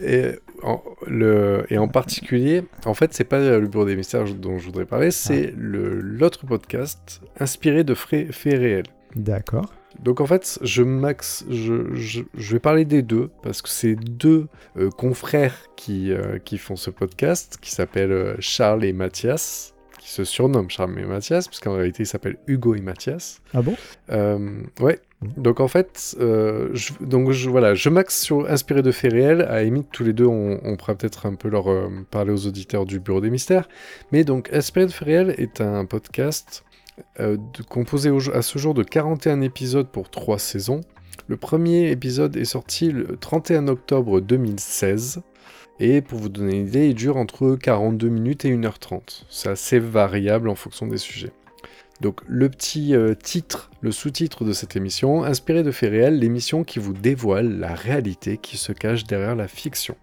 Et 0.00 0.32
en, 0.62 0.82
le... 1.06 1.64
et 1.70 1.78
en 1.78 1.88
particulier, 1.88 2.64
en 2.84 2.94
fait, 2.94 3.14
c'est 3.14 3.24
pas 3.24 3.38
le 3.40 3.66
Bureau 3.66 3.86
des 3.86 3.96
Mystères 3.96 4.24
dont 4.34 4.58
je 4.58 4.66
voudrais 4.66 4.86
parler, 4.86 5.10
c'est 5.10 5.52
le 5.56 6.00
l'autre 6.00 6.46
podcast 6.46 7.20
inspiré 7.40 7.82
de 7.82 7.94
frais- 7.94 8.30
faits 8.30 8.58
réels. 8.58 8.86
D'accord. 9.14 9.72
Donc 10.02 10.20
en 10.20 10.26
fait, 10.26 10.58
je, 10.62 10.82
max, 10.82 11.44
je, 11.50 11.94
je, 11.94 12.22
je 12.36 12.52
vais 12.52 12.60
parler 12.60 12.84
des 12.84 13.02
deux, 13.02 13.30
parce 13.42 13.62
que 13.62 13.68
c'est 13.68 13.96
deux 13.96 14.46
euh, 14.76 14.90
confrères 14.90 15.56
qui, 15.76 16.12
euh, 16.12 16.38
qui 16.38 16.58
font 16.58 16.76
ce 16.76 16.90
podcast, 16.90 17.58
qui 17.60 17.70
s'appellent 17.70 18.12
euh, 18.12 18.36
Charles 18.38 18.84
et 18.84 18.92
Mathias, 18.92 19.74
qui 19.98 20.10
se 20.10 20.24
surnomment 20.24 20.70
Charles 20.70 20.98
et 21.00 21.04
Mathias, 21.04 21.48
parce 21.48 21.60
qu'en 21.60 21.74
réalité 21.74 22.04
ils 22.04 22.06
s'appellent 22.06 22.38
Hugo 22.46 22.74
et 22.74 22.80
Mathias. 22.80 23.40
Ah 23.54 23.62
bon? 23.62 23.74
Euh, 24.10 24.60
ouais. 24.80 25.00
Donc 25.36 25.60
en 25.60 25.68
fait, 25.68 26.14
je, 26.20 26.92
donc 27.00 27.32
je, 27.32 27.48
voilà, 27.48 27.74
je 27.74 27.88
max 27.88 28.20
sur 28.20 28.48
inspiré 28.50 28.82
de 28.82 28.92
faits 28.92 29.12
réels. 29.12 29.42
À 29.42 29.62
limite, 29.64 29.88
tous 29.90 30.04
les 30.04 30.12
deux, 30.12 30.26
on, 30.26 30.60
on 30.62 30.76
pourra 30.76 30.94
peut-être 30.94 31.26
un 31.26 31.34
peu 31.34 31.48
leur 31.48 31.66
parler 32.10 32.32
aux 32.32 32.46
auditeurs 32.46 32.84
du 32.84 33.00
Bureau 33.00 33.22
des 33.22 33.30
Mystères. 33.30 33.66
Mais 34.12 34.24
donc, 34.24 34.52
inspiré 34.52 34.86
de 34.86 34.92
faits 34.92 35.06
réels 35.06 35.34
est 35.38 35.62
un 35.62 35.86
podcast 35.86 36.64
euh, 37.20 37.36
composé 37.68 38.10
à 38.32 38.42
ce 38.42 38.58
jour 38.58 38.74
de 38.74 38.82
41 38.82 39.40
épisodes 39.40 39.88
pour 39.88 40.10
3 40.10 40.38
saisons. 40.38 40.80
Le 41.28 41.36
premier 41.36 41.90
épisode 41.90 42.36
est 42.36 42.44
sorti 42.44 42.90
le 42.90 43.16
31 43.16 43.68
octobre 43.68 44.20
2016. 44.20 45.22
Et 45.78 46.00
pour 46.00 46.18
vous 46.18 46.28
donner 46.28 46.56
une 46.56 46.68
idée, 46.68 46.88
il 46.88 46.94
dure 46.94 47.16
entre 47.16 47.56
42 47.56 48.08
minutes 48.08 48.44
et 48.44 48.56
1h30. 48.56 49.24
C'est 49.28 49.50
assez 49.50 49.78
variable 49.78 50.48
en 50.48 50.54
fonction 50.54 50.86
des 50.86 50.98
sujets. 50.98 51.32
Donc 52.00 52.20
le 52.26 52.48
petit 52.48 52.94
euh, 52.94 53.14
titre, 53.14 53.70
le 53.80 53.90
sous-titre 53.90 54.44
de 54.44 54.52
cette 54.52 54.76
émission, 54.76 55.24
inspiré 55.24 55.62
de 55.62 55.70
faits 55.70 55.90
réels, 55.90 56.18
l'émission 56.18 56.64
qui 56.64 56.78
vous 56.78 56.92
dévoile 56.92 57.58
la 57.58 57.74
réalité 57.74 58.36
qui 58.36 58.56
se 58.56 58.72
cache 58.72 59.04
derrière 59.04 59.34
la 59.34 59.48
fiction. 59.48 59.96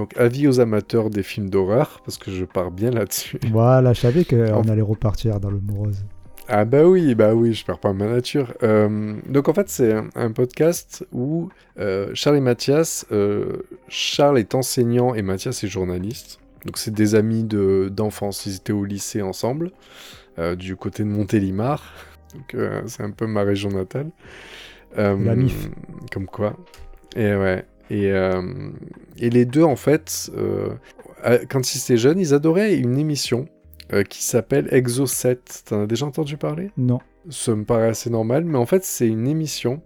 Donc 0.00 0.16
avis 0.16 0.48
aux 0.48 0.60
amateurs 0.60 1.10
des 1.10 1.22
films 1.22 1.50
d'horreur, 1.50 2.00
parce 2.06 2.16
que 2.16 2.30
je 2.30 2.46
pars 2.46 2.70
bien 2.70 2.90
là-dessus. 2.90 3.38
Voilà, 3.52 3.92
je 3.92 4.00
savais 4.00 4.24
qu'on 4.24 4.62
allait 4.66 4.80
repartir 4.80 5.40
dans 5.40 5.50
le 5.50 5.60
morose. 5.60 6.06
Ah 6.48 6.64
bah 6.64 6.84
oui, 6.86 7.14
bah 7.14 7.34
oui, 7.34 7.52
je 7.52 7.66
perds 7.66 7.80
pas 7.80 7.92
ma 7.92 8.06
nature. 8.06 8.54
Euh, 8.62 9.14
donc 9.28 9.50
en 9.50 9.52
fait 9.52 9.68
c'est 9.68 9.92
un, 9.92 10.08
un 10.14 10.32
podcast 10.32 11.06
où 11.12 11.50
euh, 11.78 12.08
Charles 12.14 12.38
et 12.38 12.40
Mathias, 12.40 13.04
euh, 13.12 13.58
Charles 13.88 14.38
est 14.38 14.54
enseignant 14.54 15.14
et 15.14 15.20
Mathias 15.20 15.62
est 15.64 15.68
journaliste. 15.68 16.40
Donc 16.64 16.78
c'est 16.78 16.94
des 16.94 17.14
amis 17.14 17.44
de- 17.44 17.90
d'enfance, 17.92 18.46
ils 18.46 18.56
étaient 18.56 18.72
au 18.72 18.86
lycée 18.86 19.20
ensemble, 19.20 19.70
du 20.56 20.76
côté 20.76 21.02
de 21.04 21.08
Montélimar. 21.10 21.92
Donc 22.34 22.56
c'est 22.86 23.02
un 23.02 23.10
peu 23.10 23.26
ma 23.26 23.42
région 23.42 23.68
natale. 23.68 24.10
La 24.96 25.14
MIF. 25.14 25.68
Comme 26.10 26.24
quoi. 26.24 26.56
Et 27.14 27.34
ouais. 27.34 27.66
Et, 27.90 28.12
euh, 28.12 28.42
et 29.18 29.30
les 29.30 29.44
deux 29.44 29.64
en 29.64 29.76
fait, 29.76 30.30
euh, 30.36 30.70
quand 31.48 31.74
ils 31.74 31.78
étaient 31.78 31.96
jeunes, 31.96 32.18
ils 32.18 32.32
adoraient 32.34 32.76
une 32.76 32.96
émission 32.98 33.46
euh, 33.92 34.04
qui 34.04 34.22
s'appelle 34.22 34.68
Exo 34.70 35.06
7. 35.06 35.64
T'en 35.66 35.82
as 35.82 35.86
déjà 35.86 36.06
entendu 36.06 36.36
parler? 36.36 36.70
Non. 36.76 37.00
Ça 37.28 37.54
me 37.54 37.64
paraît 37.64 37.88
assez 37.88 38.08
normal, 38.08 38.44
mais 38.44 38.58
en 38.58 38.66
fait, 38.66 38.84
c'est 38.84 39.06
une 39.08 39.26
émission 39.26 39.82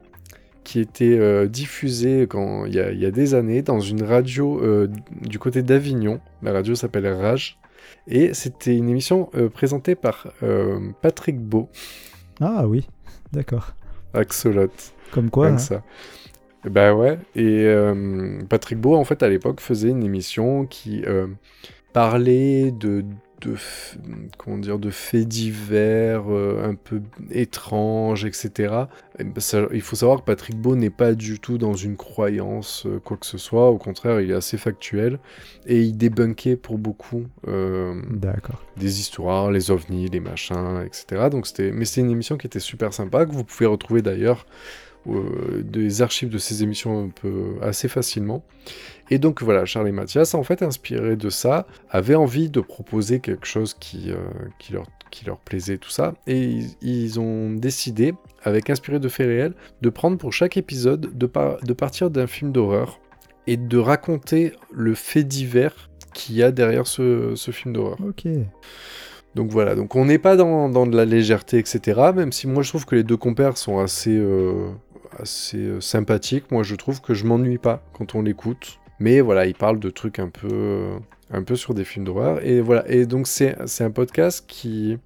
qui 0.63 0.81
était 0.81 1.19
euh, 1.19 1.47
diffusée 1.47 2.27
quand, 2.29 2.65
il, 2.65 2.75
y 2.75 2.81
a, 2.81 2.91
il 2.91 2.99
y 2.99 3.07
a 3.07 3.11
des 3.11 3.35
années 3.35 3.63
dans 3.63 3.81
une 3.81 4.03
radio 4.03 4.61
euh, 4.63 4.89
du 5.21 5.39
côté 5.39 5.63
d'Avignon. 5.63 6.21
La 6.43 6.53
radio 6.53 6.75
s'appelle 6.75 7.07
Rage. 7.07 7.59
Et 8.07 8.35
c'était 8.35 8.77
une 8.77 8.89
émission 8.89 9.31
euh, 9.35 9.49
présentée 9.49 9.95
par 9.95 10.27
Patrick 11.01 11.39
Beau, 11.39 11.69
Ah 12.41 12.67
oui, 12.67 12.87
d'accord. 13.33 13.75
Axolot. 14.13 14.69
Comme 15.11 15.31
quoi, 15.31 15.47
Comme 15.47 15.57
hein. 15.57 15.59
ça. 15.59 15.83
Bah 16.65 16.95
ouais. 16.95 17.19
Et 17.35 17.65
euh, 17.67 18.41
Patrick 18.49 18.79
Beau, 18.81 18.95
en 18.95 19.05
fait, 19.05 19.23
à 19.23 19.29
l'époque, 19.29 19.61
faisait 19.61 19.91
une 19.91 20.03
émission 20.03 20.65
qui 20.67 21.03
euh, 21.07 21.27
parlait 21.93 22.71
de, 22.73 23.05
comment 24.39 24.59
dire, 24.59 24.79
de 24.79 24.91
faits 24.91 25.29
divers 25.29 26.25
euh, 26.31 26.65
un 26.69 26.75
peu 26.75 27.03
étranges, 27.31 28.25
etc. 28.25 28.89
Et 29.19 29.25
bah, 29.25 29.41
ça- 29.41 29.67
il 29.73 29.83
faut 29.83 29.97
savoir 29.97 30.21
que 30.21 30.25
Patrick 30.25 30.57
Beau 30.57 30.77
n'est 30.77 30.91
pas 30.91 31.15
du 31.15 31.39
tout 31.41 31.59
dans 31.59 31.75
une 31.75 31.97
croyance, 31.97 32.87
quoi 33.05 33.17
que 33.17 33.27
ce 33.27 33.39
soit. 33.39 33.71
Au 33.71 33.79
contraire, 33.79 34.21
il 34.21 34.31
est 34.31 34.35
assez 34.35 34.57
factuel. 34.57 35.19
Et 35.67 35.83
il 35.83 35.97
débunkait 35.97 36.57
pour 36.57 36.79
beaucoup 36.79 37.25
des 38.77 39.01
histoires, 39.01 39.51
les 39.51 39.71
ovnis, 39.71 40.09
les 40.09 40.21
machins, 40.21 40.83
etc. 40.85 41.31
Donc 41.31 41.47
c'était, 41.47 41.71
mais 41.71 41.85
c'était 41.85 42.01
une 42.03 42.11
émission 42.11 42.37
qui 42.37 42.47
était 42.47 42.61
super 42.61 42.93
sympa 42.93 43.25
que 43.27 43.33
vous 43.33 43.45
pouvez 43.45 43.67
retrouver 43.67 44.03
d'ailleurs 44.03 44.47
des 45.07 46.03
archives 46.03 46.29
de 46.29 46.39
ces 46.39 46.63
émissions 46.63 47.05
un 47.05 47.09
peu 47.09 47.57
assez 47.63 47.89
facilement. 47.89 48.45
Et 49.11 49.19
donc 49.19 49.43
voilà, 49.43 49.65
Charles 49.67 49.89
et 49.89 49.93
Mathias, 49.93 50.35
en 50.35 50.43
fait, 50.43 50.63
inspiré 50.63 51.17
de 51.17 51.29
ça, 51.31 51.67
avaient 51.91 52.15
envie 52.15 52.49
de 52.49 52.61
proposer 52.61 53.21
quelque 53.21 53.47
chose 53.47 53.75
qui, 53.75 54.11
euh, 54.11 54.17
qui, 54.59 54.73
leur, 54.73 54.87
qui 55.11 55.27
leur 55.27 55.39
plaisait, 55.39 55.77
tout 55.77 55.91
ça. 55.91 56.15
Et 56.27 56.41
ils, 56.41 56.71
ils 56.81 57.21
ont 57.21 57.53
décidé, 57.53 58.15
avec 58.43 58.71
inspiré 58.71 58.99
de 58.99 59.09
faits 59.09 59.27
réels, 59.27 59.55
de 59.83 59.91
prendre 59.91 60.17
pour 60.17 60.33
chaque 60.33 60.57
épisode, 60.57 61.17
de, 61.17 61.27
par- 61.27 61.59
de 61.63 61.73
partir 61.75 62.11
d'un 62.11 62.27
film 62.27 62.51
d'horreur 62.51 62.99
et 63.47 63.59
de 63.59 63.77
raconter 63.77 64.53
le 64.73 64.95
fait 64.95 65.25
divers 65.25 65.91
qu'il 66.15 66.37
y 66.37 66.43
a 66.43 66.51
derrière 66.51 66.87
ce, 66.87 67.35
ce 67.35 67.51
film 67.51 67.75
d'horreur. 67.75 67.99
Ok. 68.07 68.27
Donc 69.35 69.51
voilà, 69.51 69.75
donc 69.75 69.97
on 69.97 70.05
n'est 70.05 70.21
pas 70.21 70.37
dans, 70.37 70.69
dans 70.69 70.87
de 70.87 70.97
la 70.97 71.05
légèreté, 71.05 71.59
etc. 71.59 72.01
Même 72.15 72.31
si 72.31 72.47
moi 72.47 72.63
je 72.63 72.69
trouve 72.69 72.87
que 72.87 72.95
les 72.95 73.03
deux 73.03 73.17
compères 73.17 73.57
sont 73.59 73.81
assez, 73.81 74.17
euh, 74.17 74.69
assez 75.19 75.59
euh, 75.59 75.81
sympathiques. 75.81 76.51
Moi 76.51 76.63
je 76.63 76.75
trouve 76.75 77.01
que 77.01 77.15
je 77.15 77.25
m'ennuie 77.25 77.59
pas 77.59 77.83
quand 77.93 78.15
on 78.15 78.23
l'écoute. 78.23 78.79
Mais 79.01 79.21
voilà, 79.21 79.47
ils 79.47 79.55
parlent 79.55 79.81
de 79.81 79.91
trucs 79.91 80.19
un 80.19 80.29
peu, 80.29 80.49
euh, 80.51 80.99
un 81.31 81.43
peu 81.43 81.57
sur 81.57 81.75
des 81.75 81.85
films 81.85 82.05
d'horreur. 82.05 82.45
Et 82.45 82.61
voilà, 82.61 82.89
et 82.89 83.07
donc 83.07 83.27
c'est 83.27 83.57
c'est 83.67 83.85
un 83.85 83.91
podcast 83.91 84.45
qui, 84.47 84.99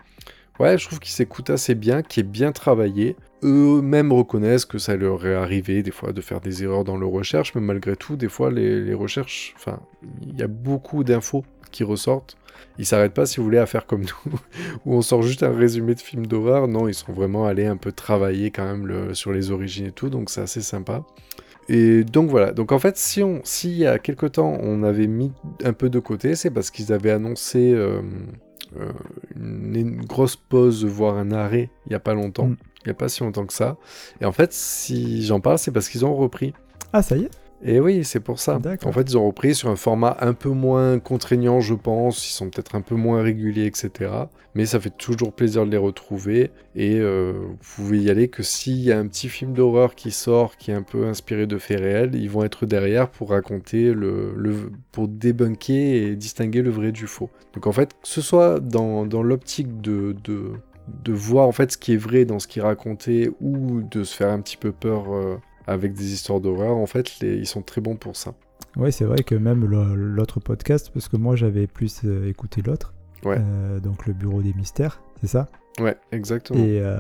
ouais, 0.61 0.77
je 0.79 0.87
trouve 0.87 0.99
qu'il 1.01 1.13
s'écoute 1.13 1.51
assez 1.51 1.75
bien, 1.75 2.03
qui 2.03 2.21
est 2.21 2.31
bien 2.31 2.53
travaillé. 2.53 3.17
Eux-mêmes 3.43 4.13
reconnaissent 4.13 4.67
que 4.67 4.79
ça 4.79 4.97
leur 4.97 5.25
est 5.27 5.35
arrivé 5.35 5.83
des 5.83 5.91
fois 5.91 6.13
de 6.13 6.21
faire 6.21 6.41
des 6.41 6.65
erreurs 6.65 6.85
dans 6.85 6.97
leurs 6.97 7.11
recherches, 7.11 7.55
mais 7.55 7.61
malgré 7.61 7.97
tout, 7.97 8.17
des 8.17 8.29
fois 8.29 8.51
les, 8.51 8.81
les 8.81 8.95
recherches, 8.95 9.55
enfin, 9.57 9.81
il 10.23 10.39
y 10.39 10.43
a 10.43 10.49
beaucoup 10.49 11.05
d'infos 11.05 11.45
qui 11.71 11.85
ressortent. 11.85 12.37
Ils 12.79 12.87
s'arrêtent 12.87 13.15
pas, 13.15 13.27
si 13.27 13.39
vous 13.39 13.45
voulez, 13.45 13.59
à 13.59 13.67
faire 13.67 13.87
comme 13.87 14.03
nous, 14.03 14.33
où 14.87 14.95
on 14.95 15.03
sort 15.03 15.23
juste 15.23 15.43
un 15.43 15.53
résumé 15.55 15.95
de 15.95 16.01
film 16.01 16.27
d'horreur. 16.27 16.69
Non, 16.69 16.89
ils 16.89 16.95
sont 16.95 17.13
vraiment 17.13 17.45
allés 17.47 17.67
un 17.67 17.77
peu 17.77 17.93
travailler 17.93 18.51
quand 18.51 18.65
même 18.65 18.87
le- 18.87 19.15
sur 19.15 19.33
les 19.33 19.51
origines 19.51 19.87
et 19.87 19.93
tout, 19.93 20.09
donc 20.11 20.31
c'est 20.31 20.41
assez 20.43 20.61
sympa. 20.63 21.05
Et 21.71 22.03
donc 22.05 22.31
voilà, 22.31 22.53
donc 22.53 22.73
en 22.73 22.79
fait, 22.79 22.97
si 22.97 23.23
on, 23.23 23.41
si 23.45 23.71
il 23.71 23.77
y 23.79 23.87
a 23.87 23.99
quelque 23.99 24.25
temps 24.27 24.57
on 24.63 24.83
avait 24.83 25.07
mis 25.07 25.33
un 25.65 25.75
peu 25.75 25.91
de 25.91 25.99
côté, 25.99 26.35
c'est 26.35 26.51
parce 26.51 26.71
qu'ils 26.71 26.95
avaient 26.95 27.11
annoncé 27.11 27.73
euh, 27.75 28.01
euh, 28.81 28.91
une, 29.37 29.77
une 29.77 30.01
grosse 30.05 30.35
pause, 30.37 30.87
voire 30.87 31.17
un 31.19 31.31
arrêt, 31.31 31.69
il 31.87 31.93
y 31.93 31.95
a 31.95 32.01
pas 32.01 32.15
longtemps, 32.15 32.47
Mm. 32.49 32.57
il 32.85 32.89
y 32.89 32.91
a 32.91 32.95
pas 32.95 33.11
si 33.11 33.23
longtemps 33.23 33.45
que 33.45 33.53
ça. 33.53 33.77
Et 34.23 34.25
en 34.25 34.33
fait, 34.33 34.53
si 34.55 35.27
j'en 35.27 35.41
parle, 35.41 35.59
c'est 35.59 35.71
parce 35.71 35.91
qu'ils 35.91 36.07
ont 36.07 36.17
repris. 36.17 36.55
Ah, 36.95 37.03
ça 37.03 37.17
y 37.17 37.25
est 37.25 37.31
Et 37.61 37.81
oui, 37.81 38.05
c'est 38.05 38.21
pour 38.21 38.39
ça. 38.39 38.61
En 38.85 38.93
fait, 38.93 39.03
ils 39.11 39.19
ont 39.19 39.27
repris 39.27 39.53
sur 39.53 39.69
un 39.69 39.75
format 39.75 40.17
un 40.21 40.33
peu 40.33 40.49
moins 40.51 41.01
contraignant, 41.01 41.61
je 41.61 41.75
pense. 41.75 42.29
Ils 42.31 42.33
sont 42.33 42.51
peut-être 42.51 42.77
un 42.77 42.83
peu 42.83 42.95
moins 42.95 43.21
réguliers, 43.21 43.67
etc. 43.67 44.31
Mais 44.55 44.65
ça 44.65 44.79
fait 44.79 44.97
toujours 44.97 45.33
plaisir 45.33 45.67
de 45.67 45.71
les 45.73 45.77
retrouver. 45.77 46.53
Et 46.77 46.99
euh, 47.01 47.33
vous 47.37 47.57
pouvez 47.77 47.99
y 47.99 48.11
aller 48.11 48.29
que 48.29 48.45
s'il 48.45 48.79
y 48.79 48.93
a 48.93 48.99
un 48.99 49.09
petit 49.09 49.29
film 49.29 49.55
d'horreur 49.55 49.97
qui 49.97 50.13
sort, 50.13 50.57
qui 50.57 50.71
est 50.71 50.75
un 50.75 50.83
peu 50.85 51.07
inspiré 51.07 51.49
de 51.49 51.59
faits 51.59 51.81
réels, 51.81 52.15
ils 52.15 52.31
vont 52.31 52.45
être 52.45 52.65
derrière 52.65 53.11
pour 53.11 53.31
raconter 53.31 53.93
le, 53.93 54.35
le- 54.37 54.71
pour 54.93 55.09
débunker 55.09 56.11
et 56.13 56.15
distinguer 56.17 56.63
le 56.63 56.71
vrai 56.71 56.93
du 56.93 57.09
faux. 57.09 57.31
Donc 57.55 57.67
en 57.67 57.73
fait, 57.73 57.89
que 57.95 58.09
ce 58.09 58.21
soit 58.21 58.61
dans, 58.61 59.05
dans 59.05 59.23
l'optique 59.23 59.81
de, 59.81 60.15
de 60.25 60.53
de 61.05 61.13
voir 61.13 61.47
en 61.47 61.53
fait 61.53 61.73
ce 61.73 61.77
qui 61.77 61.93
est 61.93 61.97
vrai 61.99 62.25
dans 62.25 62.39
ce 62.39 62.49
qu'il 62.49 62.63
racontait 62.63 63.31
ou 63.41 63.83
de 63.83 64.05
se 64.05 64.17
faire 64.17 64.31
un 64.31 64.41
petit 64.41 64.57
peu 64.57 64.73
peur 64.73 65.13
euh, 65.13 65.37
avec 65.69 65.93
des 65.95 66.13
histoires 66.13 66.41
d'horreur, 66.41 66.77
en 66.77 66.87
fait, 66.87 67.19
les- 67.21 67.37
ils 67.37 67.47
sont 67.47 67.63
très 67.63 67.81
bons 67.81 67.97
pour 67.97 68.17
ça. 68.17 68.35
Ouais, 68.77 68.91
c'est 68.91 69.05
vrai 69.05 69.23
que 69.23 69.35
même 69.35 69.65
l'autre 69.65 70.41
podcast, 70.41 70.91
parce 70.93 71.09
que 71.09 71.17
moi 71.17 71.37
j'avais 71.37 71.67
plus 71.67 72.03
euh, 72.05 72.29
écouté 72.29 72.63
l'autre, 72.63 72.95
Ouais. 73.25 73.37
euh, 73.39 73.81
donc 73.81 74.07
le 74.07 74.13
Bureau 74.13 74.43
des 74.43 74.53
Mystères, 74.55 75.01
c'est 75.21 75.27
ça? 75.27 75.49
Ouais, 75.81 75.97
exactement. 76.13 76.59
Et, 76.59 76.81
euh, 76.83 76.99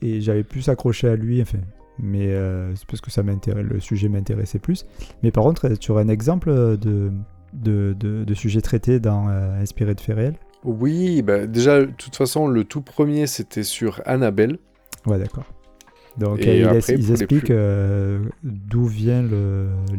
et 0.00 0.20
j'avais 0.20 0.42
plus 0.44 0.68
accroché 0.68 1.08
à 1.08 1.16
lui, 1.16 1.40
enfin, 1.42 1.58
mais 1.98 2.28
c'est 2.74 2.86
parce 2.86 3.00
que 3.00 3.10
ça 3.10 3.22
le 3.22 3.80
sujet 3.80 4.08
m'intéressait 4.08 4.58
plus. 4.58 4.86
Mais 5.22 5.30
par 5.30 5.44
contre, 5.44 5.68
tu 5.74 5.90
aurais 5.92 6.02
un 6.04 6.08
exemple 6.08 6.50
de, 6.50 7.12
de, 7.52 7.94
de, 7.98 8.24
de 8.24 8.34
sujet 8.34 8.60
traité 8.60 8.98
dans 9.00 9.28
Inspiré 9.28 9.94
de 9.94 10.00
faits 10.00 10.16
réels? 10.16 10.36
Oui, 10.64 11.22
bah, 11.22 11.46
déjà, 11.46 11.80
de 11.80 11.90
toute 11.90 12.16
façon, 12.16 12.46
le 12.46 12.64
tout 12.64 12.80
premier, 12.82 13.26
c'était 13.26 13.64
sur 13.64 14.00
Annabelle. 14.06 14.58
Ouais, 15.06 15.18
d'accord. 15.18 15.44
Donc 16.18 16.40
Et 16.40 16.48
euh, 16.48 16.54
ils, 16.56 16.64
après, 16.78 16.94
expliquent 16.94 17.44
plus- 17.46 17.54
euh, 17.54 18.18
d'où 18.42 18.84
vient 18.84 19.24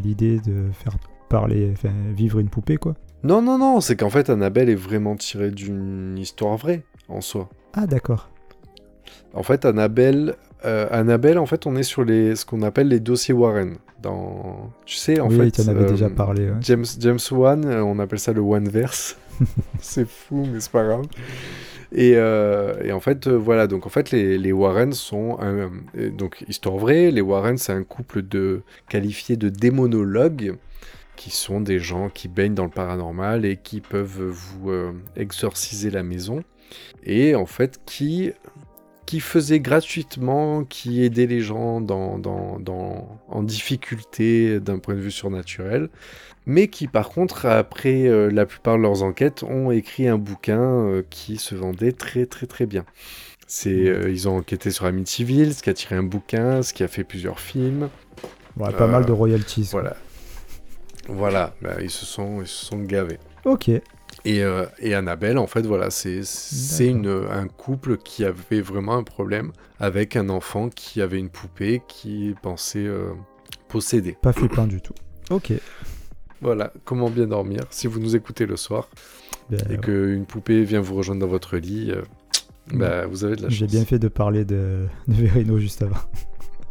l'idée 0.04 0.40
de 0.40 0.72
faire 0.72 0.98
parler, 1.30 1.72
enfin 1.74 1.90
vivre 2.16 2.40
une 2.40 2.50
poupée, 2.50 2.78
quoi. 2.78 2.96
Non, 3.24 3.42
non, 3.42 3.58
non, 3.58 3.80
c'est 3.82 3.96
qu'en 3.96 4.10
fait, 4.10 4.30
Annabelle 4.30 4.70
est 4.70 4.76
vraiment 4.76 5.16
tirée 5.16 5.50
d'une 5.50 6.18
histoire 6.18 6.58
vraie, 6.58 6.84
en 7.08 7.22
soi. 7.22 7.50
Ah, 7.74 7.88
d'accord. 7.88 8.30
En 9.34 9.42
fait, 9.44 9.66
Annabelle, 9.66 10.36
euh, 10.66 10.88
Annabelle, 10.92 11.40
en 11.40 11.46
fait, 11.46 11.66
on 11.66 11.76
est 11.76 11.84
sur 11.84 12.04
les, 12.04 12.36
ce 12.36 12.46
qu'on 12.46 12.62
appelle 12.62 12.90
les 12.90 13.00
dossiers 13.00 13.34
Warren. 13.34 13.78
Dans... 14.02 14.72
Tu 14.86 14.98
sais, 14.98 15.20
en 15.22 15.30
oui, 15.30 15.38
fait... 15.38 15.52
tu 15.52 15.62
en 15.62 15.70
avais 15.70 15.86
euh, 15.86 15.90
déjà 15.90 16.10
parlé. 16.10 16.50
ouais. 16.50 16.58
James, 16.62 16.86
James 17.00 17.20
Wan, 17.32 17.66
on 17.66 17.98
appelle 18.00 18.20
ça 18.20 18.34
le 18.34 18.42
One-verse. 18.42 19.18
c'est 19.80 20.08
fou, 20.08 20.48
mais 20.52 20.60
c'est 20.60 20.72
pas 20.72 20.84
grave. 20.84 21.06
Et, 21.94 22.14
euh, 22.16 22.92
en 22.94 23.00
fait, 23.00 23.28
euh, 23.28 23.38
voilà, 23.38 23.68
donc 23.68 23.86
en 23.86 23.90
fait, 23.90 24.12
les, 24.12 24.38
les 24.38 24.52
Warren 24.52 24.94
sont 24.94 25.38
euh, 25.42 25.70
donc 26.12 26.44
histoire 26.48 26.78
vraie. 26.78 27.12
Les 27.12 27.22
Warren, 27.22 27.58
c'est 27.58 27.74
un 27.74 27.84
couple 27.84 28.24
de 28.24 28.64
qualifiés 28.90 29.38
de 29.38 29.50
démonologues, 29.50 30.56
qui 31.16 31.30
sont 31.30 31.62
des 31.62 31.78
gens 31.78 32.10
qui 32.10 32.28
baignent 32.28 32.56
dans 32.56 32.64
le 32.64 32.72
paranormal 32.72 33.46
et 33.46 33.58
qui 33.58 33.82
peuvent 33.82 34.24
vous 34.24 34.72
exorciser 35.16 35.92
la 35.92 36.02
maison, 36.02 36.44
et 37.04 37.36
en 37.36 37.46
fait 37.46 37.80
qui 37.86 38.32
qui 39.06 39.20
faisaient 39.20 39.60
gratuitement, 39.60 40.64
qui 40.64 41.04
aidaient 41.04 41.28
les 41.28 41.42
gens 41.42 41.82
dans, 41.82 42.18
dans, 42.18 42.60
dans, 42.60 43.20
en 43.28 43.44
difficulté 43.44 44.60
d'un 44.60 44.80
point 44.80 44.96
de 44.96 45.00
vue 45.00 45.12
surnaturel 45.12 45.90
mais 46.46 46.68
qui 46.68 46.88
par 46.88 47.10
contre, 47.10 47.46
après 47.46 48.08
euh, 48.08 48.30
la 48.30 48.46
plupart 48.46 48.78
de 48.78 48.82
leurs 48.82 49.04
enquêtes, 49.04 49.44
ont 49.44 49.72
écrit 49.72 50.08
un 50.08 50.18
bouquin 50.18 50.62
euh, 50.62 51.04
qui 51.10 51.38
se 51.38 51.56
vendait 51.56 51.92
très 51.92 52.26
très 52.26 52.46
très 52.46 52.66
bien. 52.66 52.86
C'est, 53.48 53.88
euh, 53.88 54.10
ils 54.10 54.28
ont 54.28 54.38
enquêté 54.38 54.72
sur 54.72 54.86
Amityville, 54.86 55.54
ce 55.54 55.64
qui 55.64 55.70
a 55.70 55.74
tiré 55.74 55.96
un 55.96 56.04
bouquin, 56.04 56.62
ce 56.62 56.74
qui 56.74 56.84
a 56.84 56.88
fait 56.88 57.04
plusieurs 57.04 57.40
films. 57.40 57.90
Ouais, 58.58 58.72
pas 58.72 58.88
mal 58.88 59.06
de 59.06 59.12
royalties. 59.12 59.68
quoi. 59.70 59.82
Voilà. 59.82 59.96
Voilà, 61.10 61.54
bah, 61.62 61.76
ils, 61.82 61.90
se 61.90 62.06
sont, 62.06 62.42
ils 62.42 62.48
se 62.48 62.66
sont 62.66 62.80
gavés. 62.80 63.20
Ok. 63.46 63.70
Et, 64.26 64.42
euh, 64.42 64.66
et 64.80 64.94
Annabelle, 64.94 65.38
en 65.38 65.48
fait, 65.48 65.66
voilà, 65.66 65.90
c'est, 65.90 66.22
un 66.90 67.48
couple 67.48 67.98
qui 67.98 68.24
avait 68.24 68.62
vraiment 68.62 68.96
un 68.96 69.04
problème 69.04 69.52
avec 69.80 70.16
un 70.16 70.30
enfant 70.30 70.70
qui 70.70 71.02
avait 71.02 71.20
une 71.20 71.30
poupée 71.30 71.82
qui 71.88 72.34
pensait 72.42 72.86
euh, 72.86 73.12
posséder. 73.68 74.16
Pas 74.22 74.32
flippant 74.32 74.66
du 74.66 74.82
tout. 74.82 74.94
Ok. 75.30 75.52
Voilà, 76.42 76.74
comment 76.86 77.10
bien 77.10 77.28
dormir 77.28 77.62
si 77.70 77.88
vous 77.88 78.00
nous 78.00 78.16
écoutez 78.16 78.46
le 78.46 78.58
soir. 78.58 78.90
Ben, 79.50 79.60
et 79.70 79.78
qu'une 79.78 80.26
poupée 80.26 80.64
vient 80.64 80.80
vous 80.80 80.96
rejoindre 80.96 81.22
dans 81.22 81.28
votre 81.28 81.58
lit, 81.58 81.92
euh, 81.92 82.02
bah, 82.74 83.06
vous 83.08 83.26
avez 83.26 83.36
de 83.36 83.44
la 83.44 83.50
chance. 83.50 83.58
J'ai 83.58 83.68
bien 83.68 83.84
fait 83.84 84.00
de 84.00 84.08
parler 84.08 84.46
de, 84.46 84.88
de 85.08 85.14
Verino 85.14 85.58
juste 85.58 85.82
avant. 85.82 85.98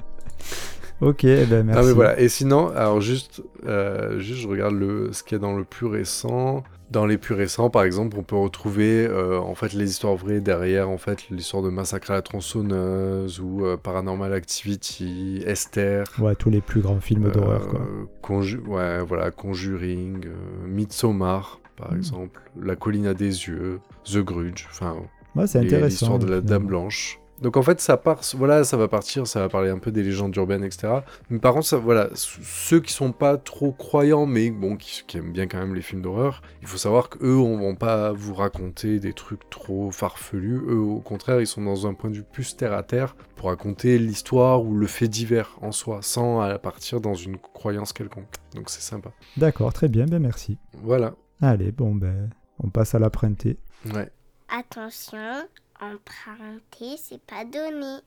ok, 1.00 1.22
ben 1.22 1.64
merci. 1.64 1.80
Ah 1.82 1.86
mais 1.86 1.92
voilà, 1.92 2.18
et 2.18 2.28
sinon, 2.28 2.68
alors 2.68 3.00
juste, 3.00 3.42
euh, 3.66 4.18
juste 4.20 4.40
je 4.40 4.48
regarde 4.48 4.74
le, 4.74 5.12
ce 5.12 5.22
qu'il 5.22 5.36
y 5.36 5.40
a 5.40 5.42
dans 5.42 5.56
le 5.56 5.64
plus 5.64 5.86
récent. 5.86 6.64
Dans 6.92 7.06
les 7.06 7.16
plus 7.16 7.34
récents, 7.34 7.70
par 7.70 7.84
exemple, 7.84 8.18
on 8.18 8.22
peut 8.22 8.36
retrouver 8.36 9.06
euh, 9.06 9.38
en 9.40 9.54
fait 9.54 9.72
les 9.72 9.88
histoires 9.90 10.14
vraies 10.14 10.40
derrière, 10.40 10.90
en 10.90 10.98
fait 10.98 11.30
l'histoire 11.30 11.62
de 11.62 11.70
Massacre 11.70 12.10
à 12.10 12.14
la 12.14 12.22
tronçonneuse 12.22 13.40
ou 13.40 13.64
euh, 13.64 13.78
Paranormal 13.78 14.34
Activity, 14.34 15.42
Esther. 15.46 16.04
Ouais, 16.18 16.34
tous 16.34 16.50
les 16.50 16.60
plus 16.60 16.82
grands 16.82 17.00
films 17.00 17.30
d'horreur, 17.30 17.66
quoi. 17.68 17.80
euh, 17.80 18.04
Conju- 18.22 18.60
ouais, 18.66 19.00
voilà, 19.02 19.30
Conjuring, 19.30 20.26
euh, 20.26 20.66
Midsommar, 20.66 21.60
par 21.78 21.92
Mm. 21.92 21.96
exemple, 21.96 22.40
La 22.60 22.76
colline 22.76 23.06
à 23.06 23.14
des 23.14 23.46
yeux, 23.48 23.80
The 24.04 24.18
Grudge, 24.18 24.66
enfin 24.70 24.94
Ouais, 25.34 25.46
c'est 25.46 25.60
intéressant. 25.60 25.86
l'histoire 25.86 26.18
de 26.18 26.26
la 26.26 26.40
finalement. 26.42 26.48
Dame 26.50 26.66
Blanche. 26.66 27.18
Donc 27.42 27.56
en 27.56 27.62
fait, 27.62 27.80
ça 27.80 27.96
part, 27.96 28.20
voilà, 28.36 28.62
ça 28.62 28.76
va 28.76 28.86
partir, 28.86 29.26
ça 29.26 29.40
va 29.40 29.48
parler 29.48 29.68
un 29.68 29.78
peu 29.78 29.90
des 29.90 30.04
légendes 30.04 30.34
urbaines, 30.36 30.62
etc. 30.62 31.00
Mais 31.28 31.40
par 31.40 31.54
contre, 31.54 31.66
ça, 31.66 31.76
voilà, 31.76 32.08
ceux 32.14 32.80
qui 32.80 32.92
sont 32.92 33.10
pas 33.10 33.36
trop 33.36 33.72
croyants, 33.72 34.26
mais 34.26 34.50
bon, 34.50 34.76
qui, 34.76 35.02
qui 35.06 35.18
aiment 35.18 35.32
bien 35.32 35.48
quand 35.48 35.58
même 35.58 35.74
les 35.74 35.82
films 35.82 36.02
d'horreur, 36.02 36.40
il 36.62 36.68
faut 36.68 36.76
savoir 36.76 37.08
qu'eux, 37.08 37.36
on 37.36 37.58
vont 37.58 37.74
pas 37.74 38.12
vous 38.12 38.34
raconter 38.34 39.00
des 39.00 39.12
trucs 39.12 39.50
trop 39.50 39.90
farfelus. 39.90 40.62
Eux, 40.68 40.78
au 40.78 41.00
contraire, 41.00 41.40
ils 41.40 41.46
sont 41.46 41.62
dans 41.62 41.86
un 41.86 41.94
point 41.94 42.10
de 42.10 42.16
vue 42.16 42.22
plus 42.22 42.56
terre 42.56 42.72
à 42.72 42.84
terre 42.84 43.16
pour 43.34 43.48
raconter 43.48 43.98
l'histoire 43.98 44.64
ou 44.64 44.76
le 44.76 44.86
fait 44.86 45.08
divers 45.08 45.58
en 45.62 45.72
soi, 45.72 45.98
sans 46.02 46.40
à 46.40 46.58
partir 46.60 47.00
dans 47.00 47.14
une 47.14 47.38
croyance 47.38 47.92
quelconque. 47.92 48.28
Donc 48.54 48.70
c'est 48.70 48.82
sympa. 48.82 49.10
D'accord, 49.36 49.72
très 49.72 49.88
bien, 49.88 50.06
ben 50.06 50.20
merci. 50.20 50.58
Voilà. 50.82 51.14
Allez, 51.40 51.72
bon, 51.72 51.92
ben, 51.92 52.30
on 52.60 52.68
passe 52.68 52.94
à 52.94 53.00
l'apprenti. 53.00 53.56
Ouais. 53.92 54.10
Attention, 54.48 55.48
emprunter, 55.82 56.96
c'est 56.96 57.20
pas 57.20 57.44
donné. 57.44 57.98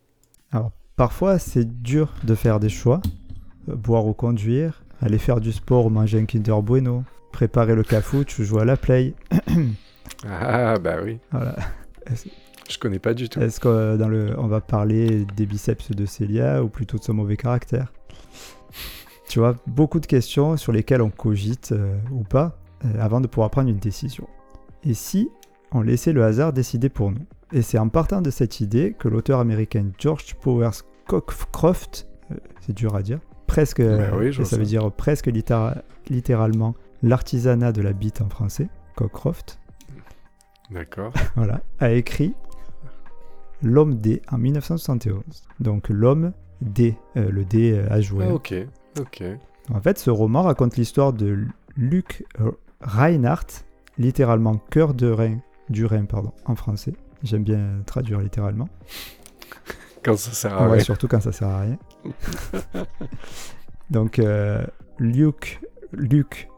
Alors, 0.51 0.71
parfois, 0.95 1.39
c'est 1.39 1.81
dur 1.81 2.13
de 2.23 2.35
faire 2.35 2.59
des 2.59 2.69
choix. 2.69 3.01
Euh, 3.69 3.75
Boire 3.75 4.05
ou 4.05 4.13
conduire, 4.13 4.83
aller 5.01 5.17
faire 5.17 5.41
du 5.41 5.51
sport 5.51 5.85
ou 5.85 5.89
manger 5.89 6.19
un 6.19 6.25
Kinder 6.25 6.61
Bueno, 6.61 7.03
préparer 7.31 7.75
le 7.75 7.83
cafouche 7.83 8.39
ou 8.39 8.43
jouer 8.43 8.61
à 8.61 8.65
la 8.65 8.77
play. 8.77 9.13
Ah 10.27 10.77
bah 10.77 10.97
oui. 11.03 11.17
Voilà. 11.31 11.55
Je 12.69 12.77
connais 12.77 12.99
pas 12.99 13.15
du 13.15 13.27
tout. 13.27 13.39
Est-ce 13.41 13.59
qu'on 13.59 13.97
dans 13.97 14.07
le, 14.07 14.39
on 14.39 14.47
va 14.47 14.61
parler 14.61 15.25
des 15.35 15.45
biceps 15.47 15.91
de 15.91 16.05
Célia 16.05 16.63
ou 16.63 16.69
plutôt 16.69 16.97
de 16.97 17.03
son 17.03 17.13
mauvais 17.15 17.38
caractère? 17.38 17.91
Tu 19.27 19.39
vois, 19.39 19.55
beaucoup 19.65 19.99
de 19.99 20.05
questions 20.05 20.57
sur 20.57 20.71
lesquelles 20.71 21.01
on 21.01 21.09
cogite 21.09 21.71
euh, 21.71 21.97
ou 22.11 22.23
pas 22.23 22.57
euh, 22.85 23.01
avant 23.01 23.19
de 23.19 23.27
pouvoir 23.27 23.49
prendre 23.49 23.69
une 23.69 23.79
décision. 23.79 24.27
Et 24.83 24.93
si 24.93 25.29
on 25.71 25.81
laissait 25.81 26.13
le 26.13 26.23
hasard 26.23 26.53
décider 26.53 26.89
pour 26.89 27.11
nous? 27.11 27.25
Et 27.55 27.61
c'est 27.61 27.79
en 27.79 27.87
partant 27.87 28.21
de 28.21 28.29
cette 28.29 28.59
idée 28.59 28.93
que 28.99 29.07
l'auteur 29.07 29.39
américain 29.39 29.85
George 29.97 30.35
Powers 30.35 30.81
Cockcroft, 31.07 32.07
euh, 32.31 32.35
c'est 32.59 32.73
dur 32.73 32.95
à 32.95 33.01
dire, 33.01 33.19
presque, 33.47 33.81
oui, 33.81 34.33
ça 34.45 34.57
veut 34.57 34.65
dire 34.65 34.91
presque 34.91 35.27
littéra- 35.27 35.81
littéralement 36.09 36.75
l'artisanat 37.01 37.71
de 37.71 37.81
la 37.81 37.93
bite 37.93 38.21
en 38.21 38.27
français, 38.29 38.67
Cockcroft, 38.95 39.59
D'accord. 40.69 41.13
voilà, 41.35 41.61
a 41.79 41.91
écrit 41.91 42.33
L'homme 43.61 43.95
D 43.95 44.21
en 44.31 44.37
1971. 44.37 45.23
Donc 45.61 45.87
l'homme 45.89 46.33
D, 46.61 46.97
euh, 47.15 47.29
le 47.31 47.45
D 47.45 47.71
euh, 47.71 47.87
à 47.89 48.01
jouer. 48.01 48.25
Ah, 48.29 48.33
ok, 48.33 48.53
ok. 48.99 49.23
En 49.73 49.79
fait, 49.79 49.97
ce 49.97 50.09
roman 50.09 50.43
raconte 50.43 50.75
l'histoire 50.75 51.13
de 51.13 51.45
Luc 51.77 52.25
euh, 52.41 52.51
Reinhardt, 52.81 53.63
littéralement 53.97 54.57
cœur 54.57 54.93
de 54.93 55.09
rein, 55.09 55.37
du 55.69 55.85
Rhin, 55.85 56.05
pardon, 56.05 56.31
en 56.45 56.55
français. 56.55 56.93
J'aime 57.25 57.43
bien 57.43 57.81
traduire 57.85 58.19
littéralement. 58.19 58.69
Quand 60.03 60.15
ça 60.15 60.31
sert 60.31 60.53
à 60.57 60.67
Ouais, 60.67 60.73
rien. 60.75 60.83
surtout 60.83 61.07
quand 61.07 61.19
ça 61.19 61.31
sert 61.31 61.47
à 61.49 61.61
rien. 61.61 61.77
Donc, 63.89 64.19
euh, 64.19 64.63
Luc 64.99 65.59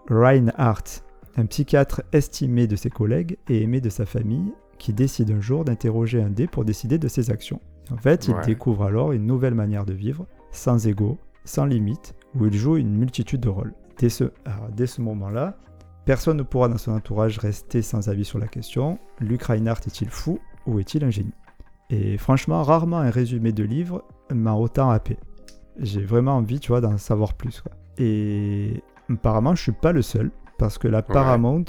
Reinhardt, 0.10 1.04
un 1.38 1.46
psychiatre 1.46 2.02
estimé 2.12 2.68
de 2.68 2.76
ses 2.76 2.90
collègues 2.90 3.38
et 3.50 3.62
aimé 3.62 3.82
de 3.82 3.90
sa 3.90 4.06
famille, 4.06 4.54
qui 4.78 4.94
décide 4.94 5.32
un 5.32 5.42
jour 5.42 5.66
d'interroger 5.66 6.22
un 6.22 6.30
dé 6.30 6.48
pour 6.48 6.66
décider 6.66 6.98
de 6.98 7.08
ses 7.08 7.32
actions. 7.32 7.62
En 7.92 7.98
fait, 7.98 8.28
il 8.28 8.36
Ouais. 8.36 8.46
découvre 8.46 8.84
alors 8.84 9.12
une 9.14 9.26
nouvelle 9.26 9.56
manière 9.56 9.86
de 9.86 9.94
vivre, 9.94 10.28
sans 10.52 10.86
ego, 10.88 11.18
sans 11.46 11.66
limite, 11.66 12.14
où 12.36 12.46
il 12.46 12.54
joue 12.54 12.78
une 12.78 12.96
multitude 12.96 13.40
de 13.42 13.50
rôles. 13.50 13.74
Dès 13.98 14.10
ce, 14.10 14.26
alors, 14.46 14.70
dès 14.76 14.86
ce 14.88 15.02
moment-là, 15.02 15.58
personne 16.06 16.38
ne 16.38 16.44
pourra 16.44 16.68
dans 16.70 16.78
son 16.78 16.92
entourage 16.92 17.40
rester 17.40 17.82
sans 17.82 18.10
avis 18.10 18.26
sur 18.26 18.40
la 18.40 18.48
question. 18.48 19.00
Luc 19.20 19.44
Reinhardt 19.44 19.82
est-il 19.88 20.10
fou? 20.10 20.40
Ou 20.68 20.80
est-il 20.80 21.04
un 21.04 21.10
génie? 21.10 21.34
Et 21.90 22.18
franchement, 22.18 22.62
rarement 22.64 22.98
un 23.00 23.10
résumé 23.10 23.52
de 23.54 23.64
livre 23.64 24.04
m'a 24.34 24.54
autant 24.54 24.90
happé. 24.90 25.18
J'ai 25.80 26.02
vraiment 26.04 26.36
envie, 26.38 26.60
tu 26.60 26.70
vois, 26.70 26.82
d'en 26.82 26.98
savoir 26.98 27.34
plus. 27.34 27.62
quoi. 27.62 27.72
Et 27.98 28.84
apparemment, 29.10 29.56
je 29.56 29.62
suis 29.64 29.72
pas 29.72 29.92
le 29.94 30.02
seul, 30.02 30.32
parce 30.58 30.78
que 30.78 30.88
la 30.88 31.02
Paramount 31.02 31.64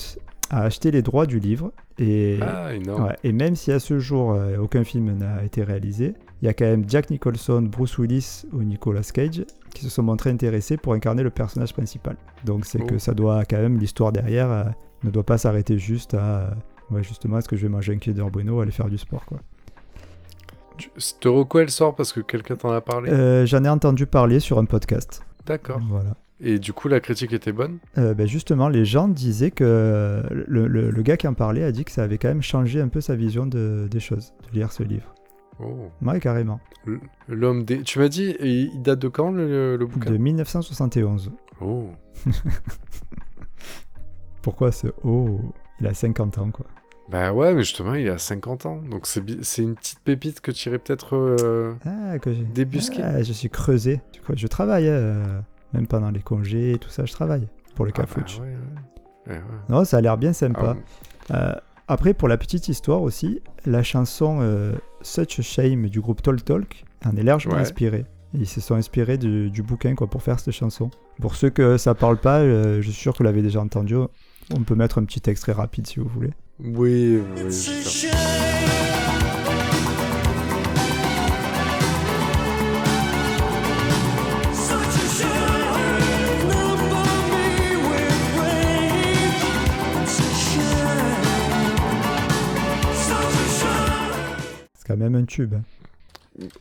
a 0.51 0.63
acheté 0.63 0.91
les 0.91 1.03
droits 1.03 1.27
du 1.27 1.39
livre. 1.39 1.73
Et, 1.99 2.39
Ah, 2.43 2.71
ouais, 2.73 3.17
et 3.23 3.33
même 3.33 3.55
si 3.55 3.71
à 3.71 3.79
ce 3.79 3.99
jour, 3.99 4.33
euh, 4.33 4.57
aucun 4.59 4.83
film 4.85 5.13
n'a 5.17 5.45
été 5.45 5.63
réalisé, 5.63 6.15
il 6.43 6.47
y 6.47 6.49
a 6.49 6.55
quand 6.55 6.65
même 6.65 6.85
Jack 6.89 7.11
Nicholson, 7.11 7.63
Bruce 7.71 7.99
Willis 7.99 8.45
ou 8.53 8.63
Nicolas 8.63 9.03
Cage 9.13 9.45
qui 9.75 9.83
se 9.85 9.91
sont 9.91 10.03
montrés 10.03 10.31
intéressés 10.31 10.77
pour 10.79 10.95
incarner 10.95 11.23
le 11.23 11.31
personnage 11.31 11.73
principal. 11.75 12.17
Donc 12.45 12.65
c'est 12.65 12.81
Oh. 12.83 12.87
que 12.87 12.99
ça 12.99 13.13
doit 13.15 13.45
quand 13.45 13.59
même, 13.59 13.79
l'histoire 13.79 14.11
derrière 14.13 14.51
euh, 14.51 14.65
ne 15.05 15.11
doit 15.11 15.25
pas 15.27 15.37
s'arrêter 15.39 15.79
juste 15.79 16.15
à, 16.15 16.51
ouais, 16.91 17.03
justement, 17.03 17.39
est-ce 17.39 17.49
que 17.49 17.57
je 17.57 17.63
vais 17.63 17.69
manger 17.69 17.93
un 17.95 17.99
Kinder 17.99 18.25
Bueno, 18.31 18.61
aller 18.61 18.71
faire 18.73 18.89
du 18.89 18.99
sport, 18.99 19.25
quoi. 19.27 19.39
Cette 20.97 21.25
reco, 21.25 21.59
elle 21.59 21.71
sort 21.71 21.97
parce 21.97 22.13
que 22.13 22.21
quelqu'un 22.21 22.55
t'en 22.57 22.71
a 22.71 22.81
parlé 22.81 23.11
Euh, 23.11 23.45
J'en 23.47 23.65
ai 23.65 23.69
entendu 23.69 24.07
parler 24.07 24.39
sur 24.39 24.59
un 24.59 24.65
podcast. 24.65 25.23
D'accord. 25.47 25.81
Voilà. 25.89 26.15
Et 26.41 26.61
du 26.61 26.73
coup, 26.73 26.87
la 26.87 27.01
critique 27.01 27.33
était 27.33 27.51
bonne 27.51 27.79
Euh, 27.97 28.15
ben 28.15 28.29
justement, 28.29 28.69
les 28.69 28.85
gens 28.85 29.09
disaient 29.09 29.51
que 29.51 30.23
le, 30.31 30.69
le- 30.69 30.91
le 30.91 31.03
gars 31.03 31.17
qui 31.17 31.27
en 31.27 31.35
parlait 31.35 31.65
a 31.65 31.73
dit 31.73 31.85
que 31.85 31.91
ça 31.91 32.05
avait 32.05 32.17
quand 32.19 32.29
même 32.29 32.43
changé 32.43 32.81
un 32.81 32.87
peu 32.87 33.01
sa 33.01 33.17
vision 33.17 33.45
de- 33.45 33.89
des 33.91 33.99
choses, 33.99 34.33
de 34.49 34.57
lire 34.57 34.71
ce 34.71 34.85
livre. 34.85 35.13
Oh. 35.59 35.91
Ouais, 36.01 36.21
carrément. 36.21 36.61
L'homme 37.27 37.65
des... 37.65 37.83
Tu 37.83 37.99
m'as 37.99 38.07
dit, 38.09 38.37
il 38.39 38.81
date 38.81 39.01
de 39.01 39.09
quand 39.09 39.33
le, 39.33 39.77
le 39.77 39.85
bouquin 39.87 40.13
De 40.13 40.17
1971. 40.17 41.33
Oh. 41.61 41.89
Pourquoi 44.43 44.71
ce 44.73 44.87
oh 45.05 45.41
Il 45.81 45.87
a 45.89 45.95
50 45.95 46.39
ans, 46.39 46.51
quoi. 46.51 46.67
Bah 47.11 47.33
ouais, 47.33 47.55
mais 47.55 47.63
justement, 47.63 47.95
il 47.95 48.09
a 48.11 48.19
50 48.19 48.67
ans. 48.67 48.83
Donc 48.91 49.07
c'est 49.07 49.21
bi- 49.23 49.39
c'est 49.43 49.63
une 49.63 49.75
petite 49.75 50.01
pépite 50.01 50.41
que 50.41 50.51
tu 50.51 50.69
irais 50.69 50.79
peut-être... 50.79 51.17
euh, 51.17 51.75
Ah, 51.87 52.19
que 52.19 52.33
j'ai. 52.33 52.43
Débusqué. 52.45 53.03
Ah, 53.03 53.23
je 53.23 53.33
suis 53.33 53.49
creusé. 53.49 54.01
Tu 54.13 54.21
crois, 54.21 54.35
Je 54.37 54.47
travaille, 54.47 54.89
euh, 54.89 55.25
même 55.73 55.87
pendant 55.87 56.11
les 56.11 56.21
congés 56.21 56.73
et 56.73 56.79
tout 56.79 56.91
ça, 56.91 57.05
je 57.07 57.13
travaille 57.13 57.49
pour 57.75 57.87
le 57.87 57.93
ah 57.95 58.01
bah 58.01 58.07
cafouche. 58.07 58.39
ouais, 58.41 58.47
ouais. 58.47 59.33
Ouais, 59.33 59.39
ouais. 59.39 59.43
Non, 59.71 59.85
ça 59.85 59.99
a 59.99 60.01
l'air 60.03 60.19
bien 60.19 60.31
Ah 60.31 60.35
sympa. 60.35 60.75
bon. 60.75 60.81
Euh, 61.35 61.53
après, 61.87 62.13
pour 62.13 62.29
la 62.29 62.37
petite 62.37 62.69
histoire 62.69 63.01
aussi, 63.01 63.41
la 63.65 63.83
chanson 63.83 64.41
euh, 64.43 64.73
Such 65.01 65.39
a 65.39 65.43
Shame 65.43 65.89
du 65.89 66.01
groupe 66.03 66.21
Talk 66.23 66.45
Talk 66.45 66.85
en 67.07 67.17
est 67.17 67.23
largement 67.23 67.55
Ouais. 67.55 67.61
inspirée. 67.61 68.05
Ils 68.35 68.47
se 68.47 68.61
sont 68.61 68.75
inspirés 68.75 69.17
du, 69.17 69.51
du 69.51 69.63
bouquin 69.63 69.95
quoi, 69.95 70.07
pour 70.09 70.23
faire 70.23 70.39
cette 70.39 70.53
chanson. 70.53 70.91
Pour 71.23 71.35
ceux 71.37 71.49
que 71.49 71.79
ça 71.79 71.95
parle 71.95 72.19
pas, 72.19 72.41
euh, 72.41 72.83
je 72.83 72.91
suis 72.91 73.01
sûr 73.01 73.13
que 73.15 73.19
vous 73.19 73.25
l'avez 73.25 73.41
déjà 73.41 73.61
entendu. 73.61 73.95
On 74.55 74.63
peut 74.65 74.75
mettre 74.75 74.99
un 74.99 75.05
petit 75.05 75.23
extrait 75.31 75.53
rapide 75.53 75.87
si 75.87 75.99
vous 76.01 76.09
voulez. 76.09 76.33
Oui, 76.61 77.23
oui. 77.37 77.53
C'est 94.75 94.87
quand 94.87 94.97
même 94.97 95.15
un 95.15 95.25
tube. 95.25 95.55
hein. 95.55 95.63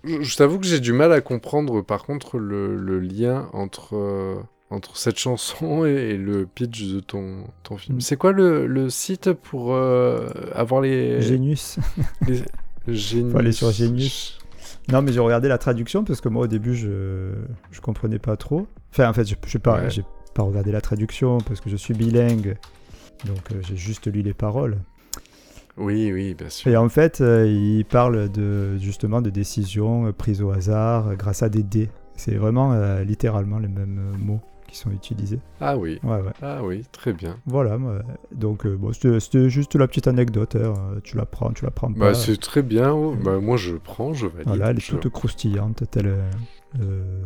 Je, 0.03 0.21
je 0.21 0.37
t'avoue 0.37 0.59
que 0.59 0.65
j'ai 0.65 0.79
du 0.79 0.93
mal 0.93 1.11
à 1.13 1.21
comprendre, 1.21 1.81
par 1.81 2.03
contre, 2.03 2.37
le, 2.39 2.75
le 2.75 2.99
lien 2.99 3.49
entre, 3.53 3.95
euh, 3.95 4.35
entre 4.69 4.97
cette 4.97 5.17
chanson 5.17 5.85
et, 5.85 6.17
le 6.17 6.45
pitch 6.45 6.87
de 6.87 6.99
ton, 6.99 7.45
ton 7.63 7.77
film. 7.77 7.97
Mm. 7.97 8.01
C'est 8.01 8.17
quoi 8.17 8.31
le, 8.31 8.67
le 8.67 8.89
site 8.89 9.33
pour 9.33 9.73
euh, 9.73 10.27
avoir 10.53 10.81
les... 10.81 11.21
Genius. 11.21 11.79
les... 12.27 12.43
Genius. 12.87 13.31
Faut 13.31 13.39
aller 13.39 13.51
sur 13.51 13.71
Genius. 13.71 14.39
Non, 14.91 15.01
mais 15.01 15.11
j'ai 15.11 15.19
regardé 15.19 15.49
la 15.49 15.57
traduction 15.57 16.03
parce 16.03 16.21
que 16.21 16.29
moi 16.29 16.43
au 16.43 16.47
début 16.47 16.73
je 16.73 17.33
je 17.71 17.81
comprenais 17.81 18.19
pas 18.19 18.37
trop. 18.37 18.67
Enfin, 18.91 19.09
en 19.09 19.13
fait, 19.13 19.25
je 19.25 19.35
j'ai 19.45 19.59
pas 19.59 19.81
Ouais. 19.81 19.89
pas 20.33 20.43
regardé 20.43 20.71
la 20.71 20.81
traduction 20.81 21.39
parce 21.39 21.59
que 21.59 21.69
je 21.69 21.75
suis 21.75 21.93
bilingue. 21.93 22.57
Donc 23.25 23.51
euh, 23.51 23.59
j'ai 23.67 23.75
juste 23.75 24.07
lu 24.11 24.21
les 24.21 24.33
paroles. 24.33 24.77
Oui, 25.75 26.11
oui, 26.11 26.33
bien 26.33 26.49
sûr. 26.49 26.71
Et 26.71 26.77
en 26.77 26.89
fait, 26.89 27.21
euh, 27.21 27.45
il 27.45 27.85
parle 27.85 28.31
de 28.31 28.77
justement 28.77 29.21
de 29.21 29.29
décisions 29.29 30.11
prises 30.13 30.41
au 30.41 30.51
hasard 30.51 31.15
grâce 31.17 31.43
à 31.43 31.49
des 31.49 31.63
dés. 31.63 31.89
C'est 32.15 32.35
vraiment 32.35 32.73
euh, 32.73 33.03
littéralement 33.03 33.59
les 33.59 33.67
mêmes 33.67 34.13
mots 34.17 34.41
qui 34.67 34.77
sont 34.77 34.91
utilisés. 34.91 35.39
Ah 35.61 35.77
oui, 35.77 35.99
Ouais, 36.03 36.17
ouais. 36.21 36.31
ah 36.41 36.59
oui, 36.63 36.83
très 36.91 37.13
bien. 37.13 37.37
Voilà. 37.45 37.77
donc 38.31 38.65
euh, 38.65 38.75
bon, 38.75 38.91
c'était 38.93 39.49
juste 39.49 39.75
la 39.75 39.87
petite 39.87 40.07
anecdote. 40.07 40.55
hein. 40.55 40.73
Tu 41.03 41.17
la 41.17 41.25
prends, 41.25 41.51
tu 41.51 41.63
la 41.65 41.71
prends 41.71 41.91
pas. 41.91 41.99
Bah, 42.11 42.13
c'est 42.13 42.37
très 42.39 42.61
bien. 42.61 42.91
oh. 42.91 43.15
Bah, 43.15 43.39
moi, 43.39 43.57
je 43.57 43.75
prends, 43.75 44.13
je 44.13 44.27
valide. 44.27 44.47
Voilà, 44.47 44.69
elle 44.71 44.77
est 44.77 44.81
je- 44.81 44.95
toute 44.95 45.11
croustillante, 45.11 45.83
telle 45.89 46.07
euh, 46.07 46.29
euh, 46.81 47.21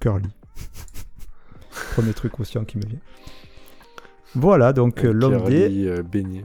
curly. 0.00 0.28
Premier 1.94 2.12
truc 2.12 2.32
croustillant 2.32 2.64
qui 2.64 2.78
me 2.78 2.86
vient. 2.86 2.98
Voilà, 4.34 4.72
donc 4.72 5.04
euh, 5.04 5.12
l'homme 5.12 5.38
D. 5.44 5.50
Pirelli, 5.50 5.88
euh, 5.88 6.02
beignet. 6.02 6.44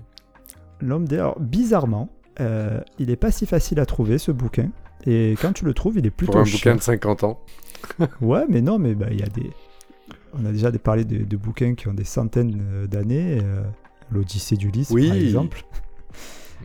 L'homme 0.82 1.08
D, 1.08 1.16
alors 1.18 1.40
bizarrement, 1.40 2.10
euh, 2.40 2.80
il 3.00 3.10
est 3.10 3.16
pas 3.16 3.32
si 3.32 3.46
facile 3.46 3.80
à 3.80 3.86
trouver 3.86 4.18
ce 4.18 4.32
bouquin. 4.32 4.70
Et 5.06 5.36
quand 5.42 5.54
tu 5.54 5.66
le 5.66 5.74
trouves, 5.74 5.98
il 5.98 6.06
est 6.06 6.10
plutôt 6.12 6.34
Pour 6.34 6.42
un 6.42 6.46
bouquin 6.46 6.76
de 6.76 6.82
50 6.82 7.24
ans. 7.24 7.40
Ouais, 8.22 8.46
mais 8.50 8.62
non, 8.62 8.78
mais 8.80 8.94
bah, 8.96 9.08
il 9.12 9.20
y 9.20 9.24
a 9.24 9.28
des. 9.28 9.52
On 10.34 10.46
a 10.46 10.52
déjà 10.52 10.72
parlé 10.72 11.06
de, 11.06 11.24
de 11.24 11.38
bouquins 11.38 11.76
qui 11.76 11.88
ont 11.88 11.94
des 11.94 12.04
centaines 12.04 12.62
euh, 12.72 12.88
d'années. 12.88 13.40
euh, 13.44 13.64
L'Odyssée 14.12 14.56
d'Ulysse, 14.58 14.90
Oui. 14.92 15.08
par 15.08 15.18
exemple, 15.18 15.64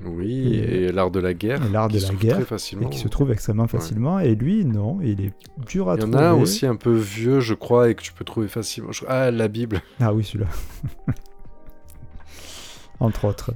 Oui, 0.04 0.54
Et- 0.54 0.84
et, 0.86 0.92
l'art 0.92 1.10
de 1.10 1.20
la 1.20 1.34
guerre. 1.34 1.60
l'art 1.70 1.88
de 1.88 1.98
la 2.00 2.08
guerre, 2.14 2.36
Très 2.36 2.44
facilement. 2.44 2.86
et 2.86 2.90
qui 2.90 2.98
se 2.98 3.06
trouve 3.08 3.30
extrêmement 3.32 3.66
facilement. 3.68 4.18
Et 4.18 4.34
lui, 4.34 4.64
non, 4.64 4.98
il 5.02 5.20
est 5.20 5.32
dur 5.68 5.88
à 5.90 5.94
Il 5.96 6.00
y 6.00 6.04
en 6.04 6.10
trouver. 6.10 6.24
a 6.24 6.34
aussi 6.34 6.66
un 6.66 6.74
peu 6.76 6.94
vieux, 6.94 7.40
je 7.40 7.52
crois, 7.54 7.90
et 7.90 7.94
que 7.94 8.02
tu 8.02 8.12
peux 8.12 8.24
trouver 8.24 8.48
facilement. 8.48 8.90
Ah, 9.08 9.30
la 9.30 9.48
Bible. 9.48 9.82
Ah 10.00 10.12
oui, 10.14 10.24
celui-là. 10.24 10.48
Entre 13.00 13.24
autres. 13.24 13.52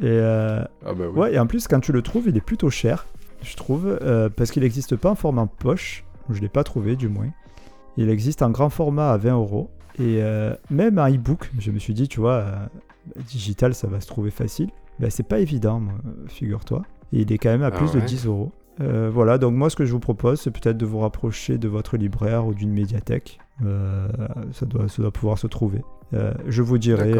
Et, 0.00 0.06
euh, 0.06 0.64
Ah 0.84 0.92
bah 0.94 1.04
oui. 1.12 1.18
ouais, 1.18 1.34
et 1.34 1.38
en 1.38 1.46
plus, 1.46 1.68
quand 1.68 1.80
tu 1.80 1.92
le 1.92 2.02
trouves, 2.02 2.24
il 2.28 2.36
est 2.36 2.40
plutôt 2.44 2.70
cher, 2.70 3.06
je 3.42 3.54
trouve, 3.56 3.86
euh, 4.02 4.28
parce 4.28 4.50
qu'il 4.50 4.62
n'existe 4.62 4.96
pas 4.96 5.10
en 5.10 5.14
format 5.14 5.46
poche. 5.46 6.04
Je 6.30 6.36
ne 6.36 6.40
l'ai 6.40 6.48
pas 6.48 6.64
trouvé, 6.64 6.96
du 6.96 7.08
moins. 7.08 7.28
Il 7.96 8.08
existe 8.08 8.42
en 8.42 8.50
grand 8.50 8.70
format 8.70 9.12
à 9.12 9.16
20 9.16 9.34
euros. 9.34 9.70
Et 9.98 10.22
euh, 10.22 10.54
même 10.70 10.98
en 10.98 11.08
e-book, 11.08 11.50
je 11.58 11.70
me 11.70 11.78
suis 11.78 11.94
dit, 11.94 12.08
tu 12.08 12.20
vois, 12.20 12.32
euh, 12.32 12.66
digital, 13.28 13.74
ça 13.74 13.86
va 13.86 14.00
se 14.00 14.06
trouver 14.06 14.30
facile. 14.30 14.70
Ben, 14.98 15.10
c'est 15.10 15.22
pas 15.26 15.38
évident, 15.38 15.82
figure-toi. 16.28 16.82
Et 17.12 17.20
il 17.22 17.32
est 17.32 17.38
quand 17.38 17.50
même 17.50 17.62
à 17.62 17.66
Ah 17.68 17.70
plus 17.70 17.92
de 17.92 17.98
ouais 18.00 18.04
10 18.04 18.26
euros. 18.26 18.52
Euh, 18.80 19.08
voilà, 19.12 19.38
donc 19.38 19.54
moi, 19.54 19.70
ce 19.70 19.76
que 19.76 19.84
je 19.84 19.92
vous 19.92 20.00
propose, 20.00 20.40
c'est 20.40 20.50
peut-être 20.50 20.76
de 20.76 20.86
vous 20.86 20.98
rapprocher 20.98 21.58
de 21.58 21.68
votre 21.68 21.96
libraire 21.96 22.46
ou 22.46 22.54
d'une 22.54 22.72
médiathèque. 22.72 23.38
Euh, 23.64 24.08
ça, 24.52 24.66
doit, 24.66 24.88
ça 24.88 25.00
doit 25.00 25.12
pouvoir 25.12 25.38
se 25.38 25.46
trouver. 25.46 25.82
Euh, 26.12 26.34
je 26.48 26.62
vous 26.62 26.78
dirai, 26.78 27.14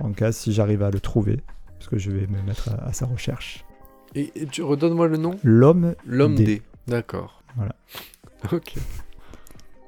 en 0.00 0.12
cas, 0.12 0.32
si 0.32 0.52
j'arrive 0.52 0.82
à 0.82 0.90
le 0.90 1.00
trouver, 1.00 1.40
parce 1.78 1.88
que 1.88 1.98
je 1.98 2.10
vais 2.10 2.26
me 2.26 2.42
mettre 2.42 2.70
à, 2.70 2.88
à 2.88 2.92
sa 2.92 3.06
recherche. 3.06 3.64
Et, 4.14 4.30
et 4.34 4.46
tu 4.46 4.62
redonnes-moi 4.62 5.08
le 5.08 5.16
nom? 5.16 5.36
L'homme, 5.42 5.94
L'homme 6.06 6.34
D. 6.34 6.44
D. 6.44 6.62
D'accord. 6.86 7.42
Voilà. 7.56 7.74
Ok. 8.52 8.74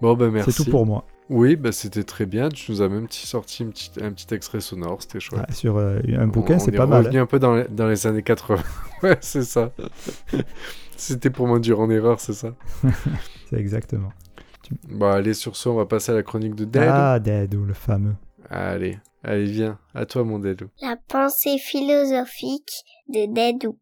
Bon, 0.00 0.14
bah 0.14 0.30
merci. 0.30 0.52
c'est 0.52 0.64
tout 0.64 0.70
pour 0.70 0.86
moi. 0.86 1.04
Oui, 1.28 1.56
bah, 1.56 1.72
c'était 1.72 2.04
très 2.04 2.24
bien. 2.26 2.48
Tu 2.50 2.70
nous 2.70 2.82
as 2.82 2.88
même 2.88 3.06
petit 3.08 3.26
sorti 3.26 3.64
un 3.64 3.68
petit, 3.70 3.90
un 4.00 4.12
petit 4.12 4.32
extrait 4.34 4.60
sonore, 4.60 4.98
c'était 5.02 5.18
chouette. 5.20 5.44
Ah, 5.48 5.52
sur 5.52 5.76
euh, 5.76 6.00
un 6.16 6.26
bouquin, 6.28 6.54
On- 6.56 6.58
c'est 6.58 6.70
on 6.70 6.74
est 6.74 6.76
pas 6.76 6.86
mal. 6.86 7.02
revenu 7.02 7.18
hein. 7.18 7.22
un 7.22 7.26
peu 7.26 7.38
dans 7.38 7.54
les, 7.56 7.64
dans 7.68 7.88
les 7.88 8.06
années 8.06 8.22
80. 8.22 8.62
ouais, 9.02 9.18
c'est 9.20 9.42
ça. 9.42 9.72
C'était 10.96 11.30
pour 11.30 11.46
m'induire 11.48 11.80
en 11.80 11.90
erreur, 11.90 12.20
c'est 12.20 12.32
ça 12.32 12.54
C'est 13.50 13.56
exactement. 13.58 14.12
Bon, 14.88 15.06
allez, 15.06 15.34
sur 15.34 15.56
ce, 15.56 15.68
on 15.68 15.74
va 15.74 15.86
passer 15.86 16.12
à 16.12 16.14
la 16.14 16.22
chronique 16.22 16.54
de 16.54 16.64
Dead. 16.64 16.88
Ah, 16.90 17.18
Deadou, 17.18 17.64
le 17.64 17.74
fameux. 17.74 18.14
Allez, 18.48 18.98
allez, 19.24 19.44
viens. 19.44 19.78
À 19.94 20.06
toi, 20.06 20.24
mon 20.24 20.38
Deadou. 20.38 20.66
La 20.80 20.96
pensée 21.08 21.58
philosophique 21.58 22.84
de 23.08 23.32
Dédou. 23.32 23.78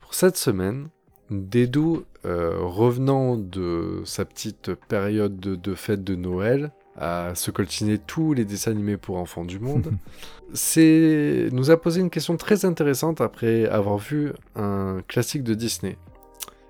Pour 0.00 0.14
cette 0.14 0.36
semaine, 0.36 0.88
Dédou, 1.30 2.04
euh, 2.24 2.56
revenant 2.60 3.36
de 3.36 4.02
sa 4.04 4.24
petite 4.24 4.74
période 4.74 5.38
de, 5.38 5.56
de 5.56 5.74
fête 5.74 6.02
de 6.02 6.14
Noël, 6.14 6.72
à 6.96 7.34
se 7.34 7.50
coltiner 7.50 7.98
tous 7.98 8.32
les 8.32 8.44
dessins 8.44 8.70
animés 8.72 8.96
pour 8.96 9.18
enfants 9.18 9.44
du 9.44 9.58
monde, 9.60 9.92
c'est 10.52 11.48
nous 11.52 11.70
a 11.70 11.80
posé 11.80 12.00
une 12.00 12.10
question 12.10 12.36
très 12.36 12.64
intéressante 12.64 13.20
après 13.20 13.66
avoir 13.66 13.98
vu 13.98 14.32
un 14.56 15.02
classique 15.06 15.44
de 15.44 15.54
Disney. 15.54 15.96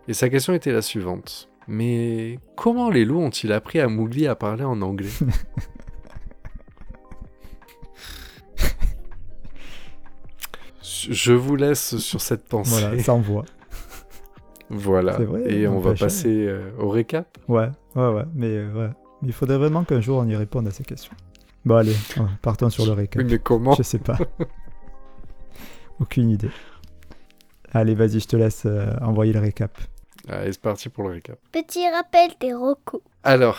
Et 0.07 0.15
sa 0.15 0.29
question 0.29 0.55
était 0.55 0.73
la 0.73 0.83
suivante. 0.83 1.49
Mais 1.67 2.39
comment 2.57 2.91
les 2.91 3.05
loups 3.05 3.21
ont-ils 3.21 3.53
appris 3.53 3.79
à 3.79 3.89
Mowgli 3.89 4.27
à 4.27 4.35
parler 4.35 4.65
en 4.65 4.81
anglais? 4.83 5.11
Je 11.11 11.33
vous 11.33 11.57
laisse 11.57 11.97
sur 11.99 12.21
cette 12.21 12.45
pensée. 12.45 12.81
Voilà, 12.81 13.03
sans 13.03 13.21
voix. 13.21 13.45
Voilà. 14.71 15.17
C'est 15.17 15.25
vrai, 15.25 15.51
Et 15.53 15.67
on 15.67 15.79
va 15.79 15.91
n'empêche. 15.91 16.01
passer 16.01 16.47
euh, 16.47 16.71
au 16.79 16.89
récap. 16.89 17.39
Ouais, 17.49 17.71
ouais, 17.97 18.09
ouais. 18.13 18.25
Mais, 18.35 18.49
euh, 18.49 18.73
ouais. 18.75 18.91
Mais 19.23 19.29
il 19.29 19.33
faudrait 19.33 19.59
vraiment 19.59 19.85
qu'un 19.85 20.01
jour 20.01 20.19
on 20.19 20.27
y 20.29 20.37
réponde 20.37 20.67
à 20.69 20.71
ces 20.71 20.85
questions. 20.85 21.15
Bon, 21.65 21.77
allez, 21.77 21.97
partons 22.43 22.71
sur 22.71 22.87
le 22.87 22.93
récap. 22.93 23.23
Mais 23.25 23.39
comment 23.39 23.75
Je 23.75 23.83
sais 23.83 23.99
pas. 23.99 24.17
Aucune 26.01 26.31
idée. 26.31 26.51
Allez, 27.73 27.95
vas-y, 27.95 28.21
je 28.21 28.29
te 28.29 28.37
laisse 28.37 28.63
euh, 28.67 28.93
envoyer 29.03 29.33
le 29.33 29.41
récap. 29.41 29.77
Allez, 30.29 30.53
c'est 30.53 30.61
parti 30.61 30.89
pour 30.89 31.05
le 31.05 31.11
récap. 31.15 31.39
Petit 31.53 31.89
rappel 31.91 32.31
des 32.41 32.53
recos. 32.55 33.01
Alors, 33.25 33.59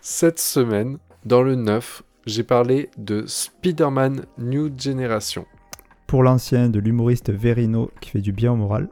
cette 0.00 0.38
semaine, 0.40 0.98
dans 1.24 1.42
le 1.42 1.54
9, 1.54 2.02
j'ai 2.26 2.42
parlé 2.42 2.90
de 2.96 3.24
Spider-Man 3.26 4.24
New 4.38 4.70
Generation. 4.78 5.46
Pour 6.06 6.22
l'ancien 6.22 6.68
de 6.68 6.78
l'humoriste 6.80 7.30
Verino 7.30 7.90
qui 8.00 8.10
fait 8.10 8.20
du 8.20 8.32
bien 8.32 8.52
au 8.52 8.56
moral. 8.56 8.88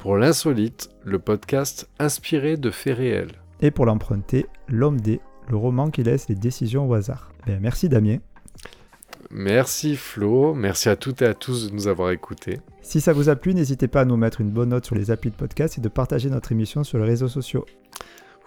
Pour 0.00 0.16
l'insolite, 0.16 0.88
le 1.04 1.18
podcast 1.18 1.86
inspiré 1.98 2.56
de 2.56 2.70
faits 2.70 2.96
réels. 2.96 3.32
Et 3.60 3.70
pour 3.70 3.84
l'emprunter, 3.84 4.46
L'homme 4.66 4.98
D, 4.98 5.20
le 5.50 5.58
roman 5.58 5.90
qui 5.90 6.02
laisse 6.02 6.26
les 6.30 6.34
décisions 6.34 6.88
au 6.88 6.94
hasard. 6.94 7.30
Ben, 7.46 7.60
merci 7.60 7.90
Damien. 7.90 8.16
Merci 9.30 9.96
Flo, 9.96 10.54
merci 10.54 10.88
à 10.88 10.96
toutes 10.96 11.20
et 11.20 11.26
à 11.26 11.34
tous 11.34 11.68
de 11.68 11.74
nous 11.74 11.86
avoir 11.86 12.12
écoutés. 12.12 12.60
Si 12.80 13.02
ça 13.02 13.12
vous 13.12 13.28
a 13.28 13.36
plu, 13.36 13.52
n'hésitez 13.52 13.88
pas 13.88 14.00
à 14.00 14.04
nous 14.06 14.16
mettre 14.16 14.40
une 14.40 14.48
bonne 14.48 14.70
note 14.70 14.86
sur 14.86 14.94
les 14.94 15.10
applis 15.10 15.28
de 15.28 15.36
podcast 15.36 15.76
et 15.76 15.82
de 15.82 15.88
partager 15.90 16.30
notre 16.30 16.50
émission 16.50 16.82
sur 16.82 16.96
les 16.96 17.04
réseaux 17.04 17.28
sociaux. 17.28 17.66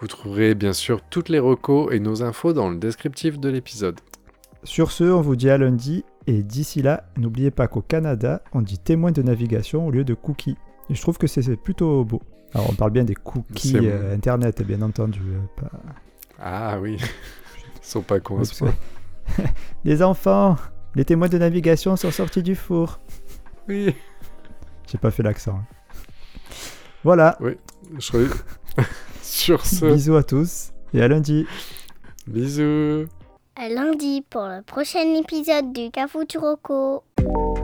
Vous 0.00 0.08
trouverez 0.08 0.56
bien 0.56 0.72
sûr 0.72 1.02
toutes 1.08 1.28
les 1.28 1.38
recos 1.38 1.94
et 1.94 2.00
nos 2.00 2.24
infos 2.24 2.52
dans 2.52 2.68
le 2.68 2.78
descriptif 2.78 3.38
de 3.38 3.48
l'épisode. 3.48 4.00
Sur 4.64 4.90
ce, 4.90 5.04
on 5.04 5.20
vous 5.20 5.36
dit 5.36 5.50
à 5.50 5.56
lundi 5.56 6.04
et 6.26 6.42
d'ici 6.42 6.82
là, 6.82 7.04
n'oubliez 7.16 7.52
pas 7.52 7.68
qu'au 7.68 7.80
Canada, 7.80 8.42
on 8.52 8.60
dit 8.60 8.78
témoin 8.80 9.12
de 9.12 9.22
navigation 9.22 9.86
au 9.86 9.92
lieu 9.92 10.02
de 10.02 10.14
cookies. 10.14 10.56
Et 10.90 10.94
je 10.94 11.00
trouve 11.00 11.18
que 11.18 11.26
c'est 11.26 11.56
plutôt 11.56 12.04
beau. 12.04 12.20
Alors 12.54 12.68
on 12.70 12.74
parle 12.74 12.90
bien 12.92 13.04
des 13.04 13.14
cookies 13.14 13.76
euh, 13.82 14.14
internet, 14.14 14.62
bien 14.62 14.80
entendu. 14.82 15.20
euh, 15.20 15.40
pas- 15.60 15.70
Ah 16.38 16.78
oui, 16.80 16.96
ils 17.00 17.86
sont 17.86 18.02
pas 18.02 18.20
cons. 18.20 18.42
Les 19.84 20.02
enfants, 20.02 20.56
les 20.94 21.04
témoins 21.04 21.28
de 21.28 21.38
navigation 21.38 21.96
sont 21.96 22.10
sortis 22.10 22.42
du 22.42 22.54
four. 22.54 23.00
Oui, 23.68 23.94
J'ai 24.90 24.98
pas 24.98 25.10
fait 25.10 25.22
l'accent. 25.22 25.56
hein. 25.58 25.64
Voilà, 27.02 27.38
je 27.98 28.08
croyais- 28.08 28.28
Sur 29.22 29.64
ce, 29.66 29.86
bisous 29.86 30.16
à 30.16 30.22
tous 30.22 30.72
et 30.92 31.02
à 31.02 31.08
lundi. 31.08 31.46
bisous. 32.26 33.06
À 33.56 33.68
lundi 33.68 34.24
pour 34.28 34.42
le 34.42 34.62
prochain 34.62 35.14
épisode 35.14 35.72
du 35.72 35.90
Cafuturoco. 35.90 37.02
Pour 37.16 37.58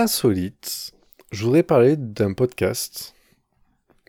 l'insolite, 0.00 0.92
je 1.30 1.44
voudrais 1.44 1.62
parler 1.62 1.94
d'un 1.98 2.32
podcast 2.32 3.14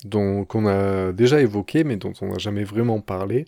dont 0.05 0.45
qu'on 0.45 0.65
a 0.65 1.11
déjà 1.11 1.41
évoqué, 1.41 1.83
mais 1.83 1.97
dont 1.97 2.13
on 2.21 2.29
n'a 2.29 2.37
jamais 2.37 2.63
vraiment 2.63 3.01
parlé. 3.01 3.45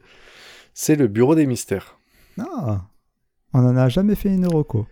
C'est 0.74 0.98
le 0.98 1.08
Bureau 1.08 1.36
des 1.36 1.46
mystères. 1.46 1.98
Non, 2.38 2.82
on 3.54 3.60
en 3.60 3.78
a 3.78 3.88
jamais 3.88 4.16
fait 4.16 4.28
une 4.34 4.46
reco. 4.46 4.88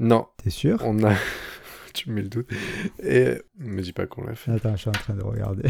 Non, 0.00 0.26
T'es 0.42 0.50
sûr? 0.50 0.80
On 0.84 1.04
a. 1.04 1.14
tu 1.94 2.10
me 2.10 2.16
mets 2.16 2.22
le 2.22 2.28
doute. 2.28 2.50
Et 3.04 3.40
me 3.58 3.80
dis 3.80 3.92
pas 3.92 4.06
qu'on 4.06 4.24
l'a 4.24 4.34
fait. 4.34 4.50
Attends, 4.50 4.72
je 4.74 4.80
suis 4.80 4.88
en 4.88 4.92
train 4.92 5.14
de 5.14 5.22
regarder. 5.22 5.68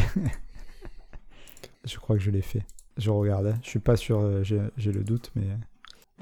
je 1.85 1.99
crois 1.99 2.17
que 2.17 2.23
je 2.23 2.31
l'ai 2.31 2.41
fait. 2.41 2.63
Je 2.97 3.11
regarde. 3.11 3.47
hein. 3.49 3.59
Je 3.63 3.69
suis 3.69 3.79
pas 3.79 3.97
sûr, 3.97 4.21
euh, 4.21 4.43
j'ai 4.43 4.93
le 4.93 5.05
doute, 5.05 5.33
mais 5.35 5.45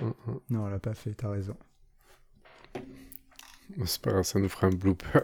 Hum, 0.03 0.13
hum. 0.27 0.41
non, 0.51 0.65
on 0.65 0.67
l'a 0.69 0.81
pas 0.81 0.95
fait. 0.95 1.13
T'as 1.13 1.29
raison. 1.31 1.55
C'est 3.87 4.03
pas 4.03 4.11
grave, 4.11 4.25
ça 4.25 4.39
nous 4.39 4.49
fera 4.49 4.67
un 4.69 4.71
blooper. 4.71 5.23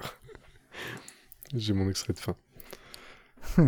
J'ai 1.55 1.73
mon 1.73 1.89
extrait 1.89 2.13
de 2.13 2.19
fin. 2.19 2.37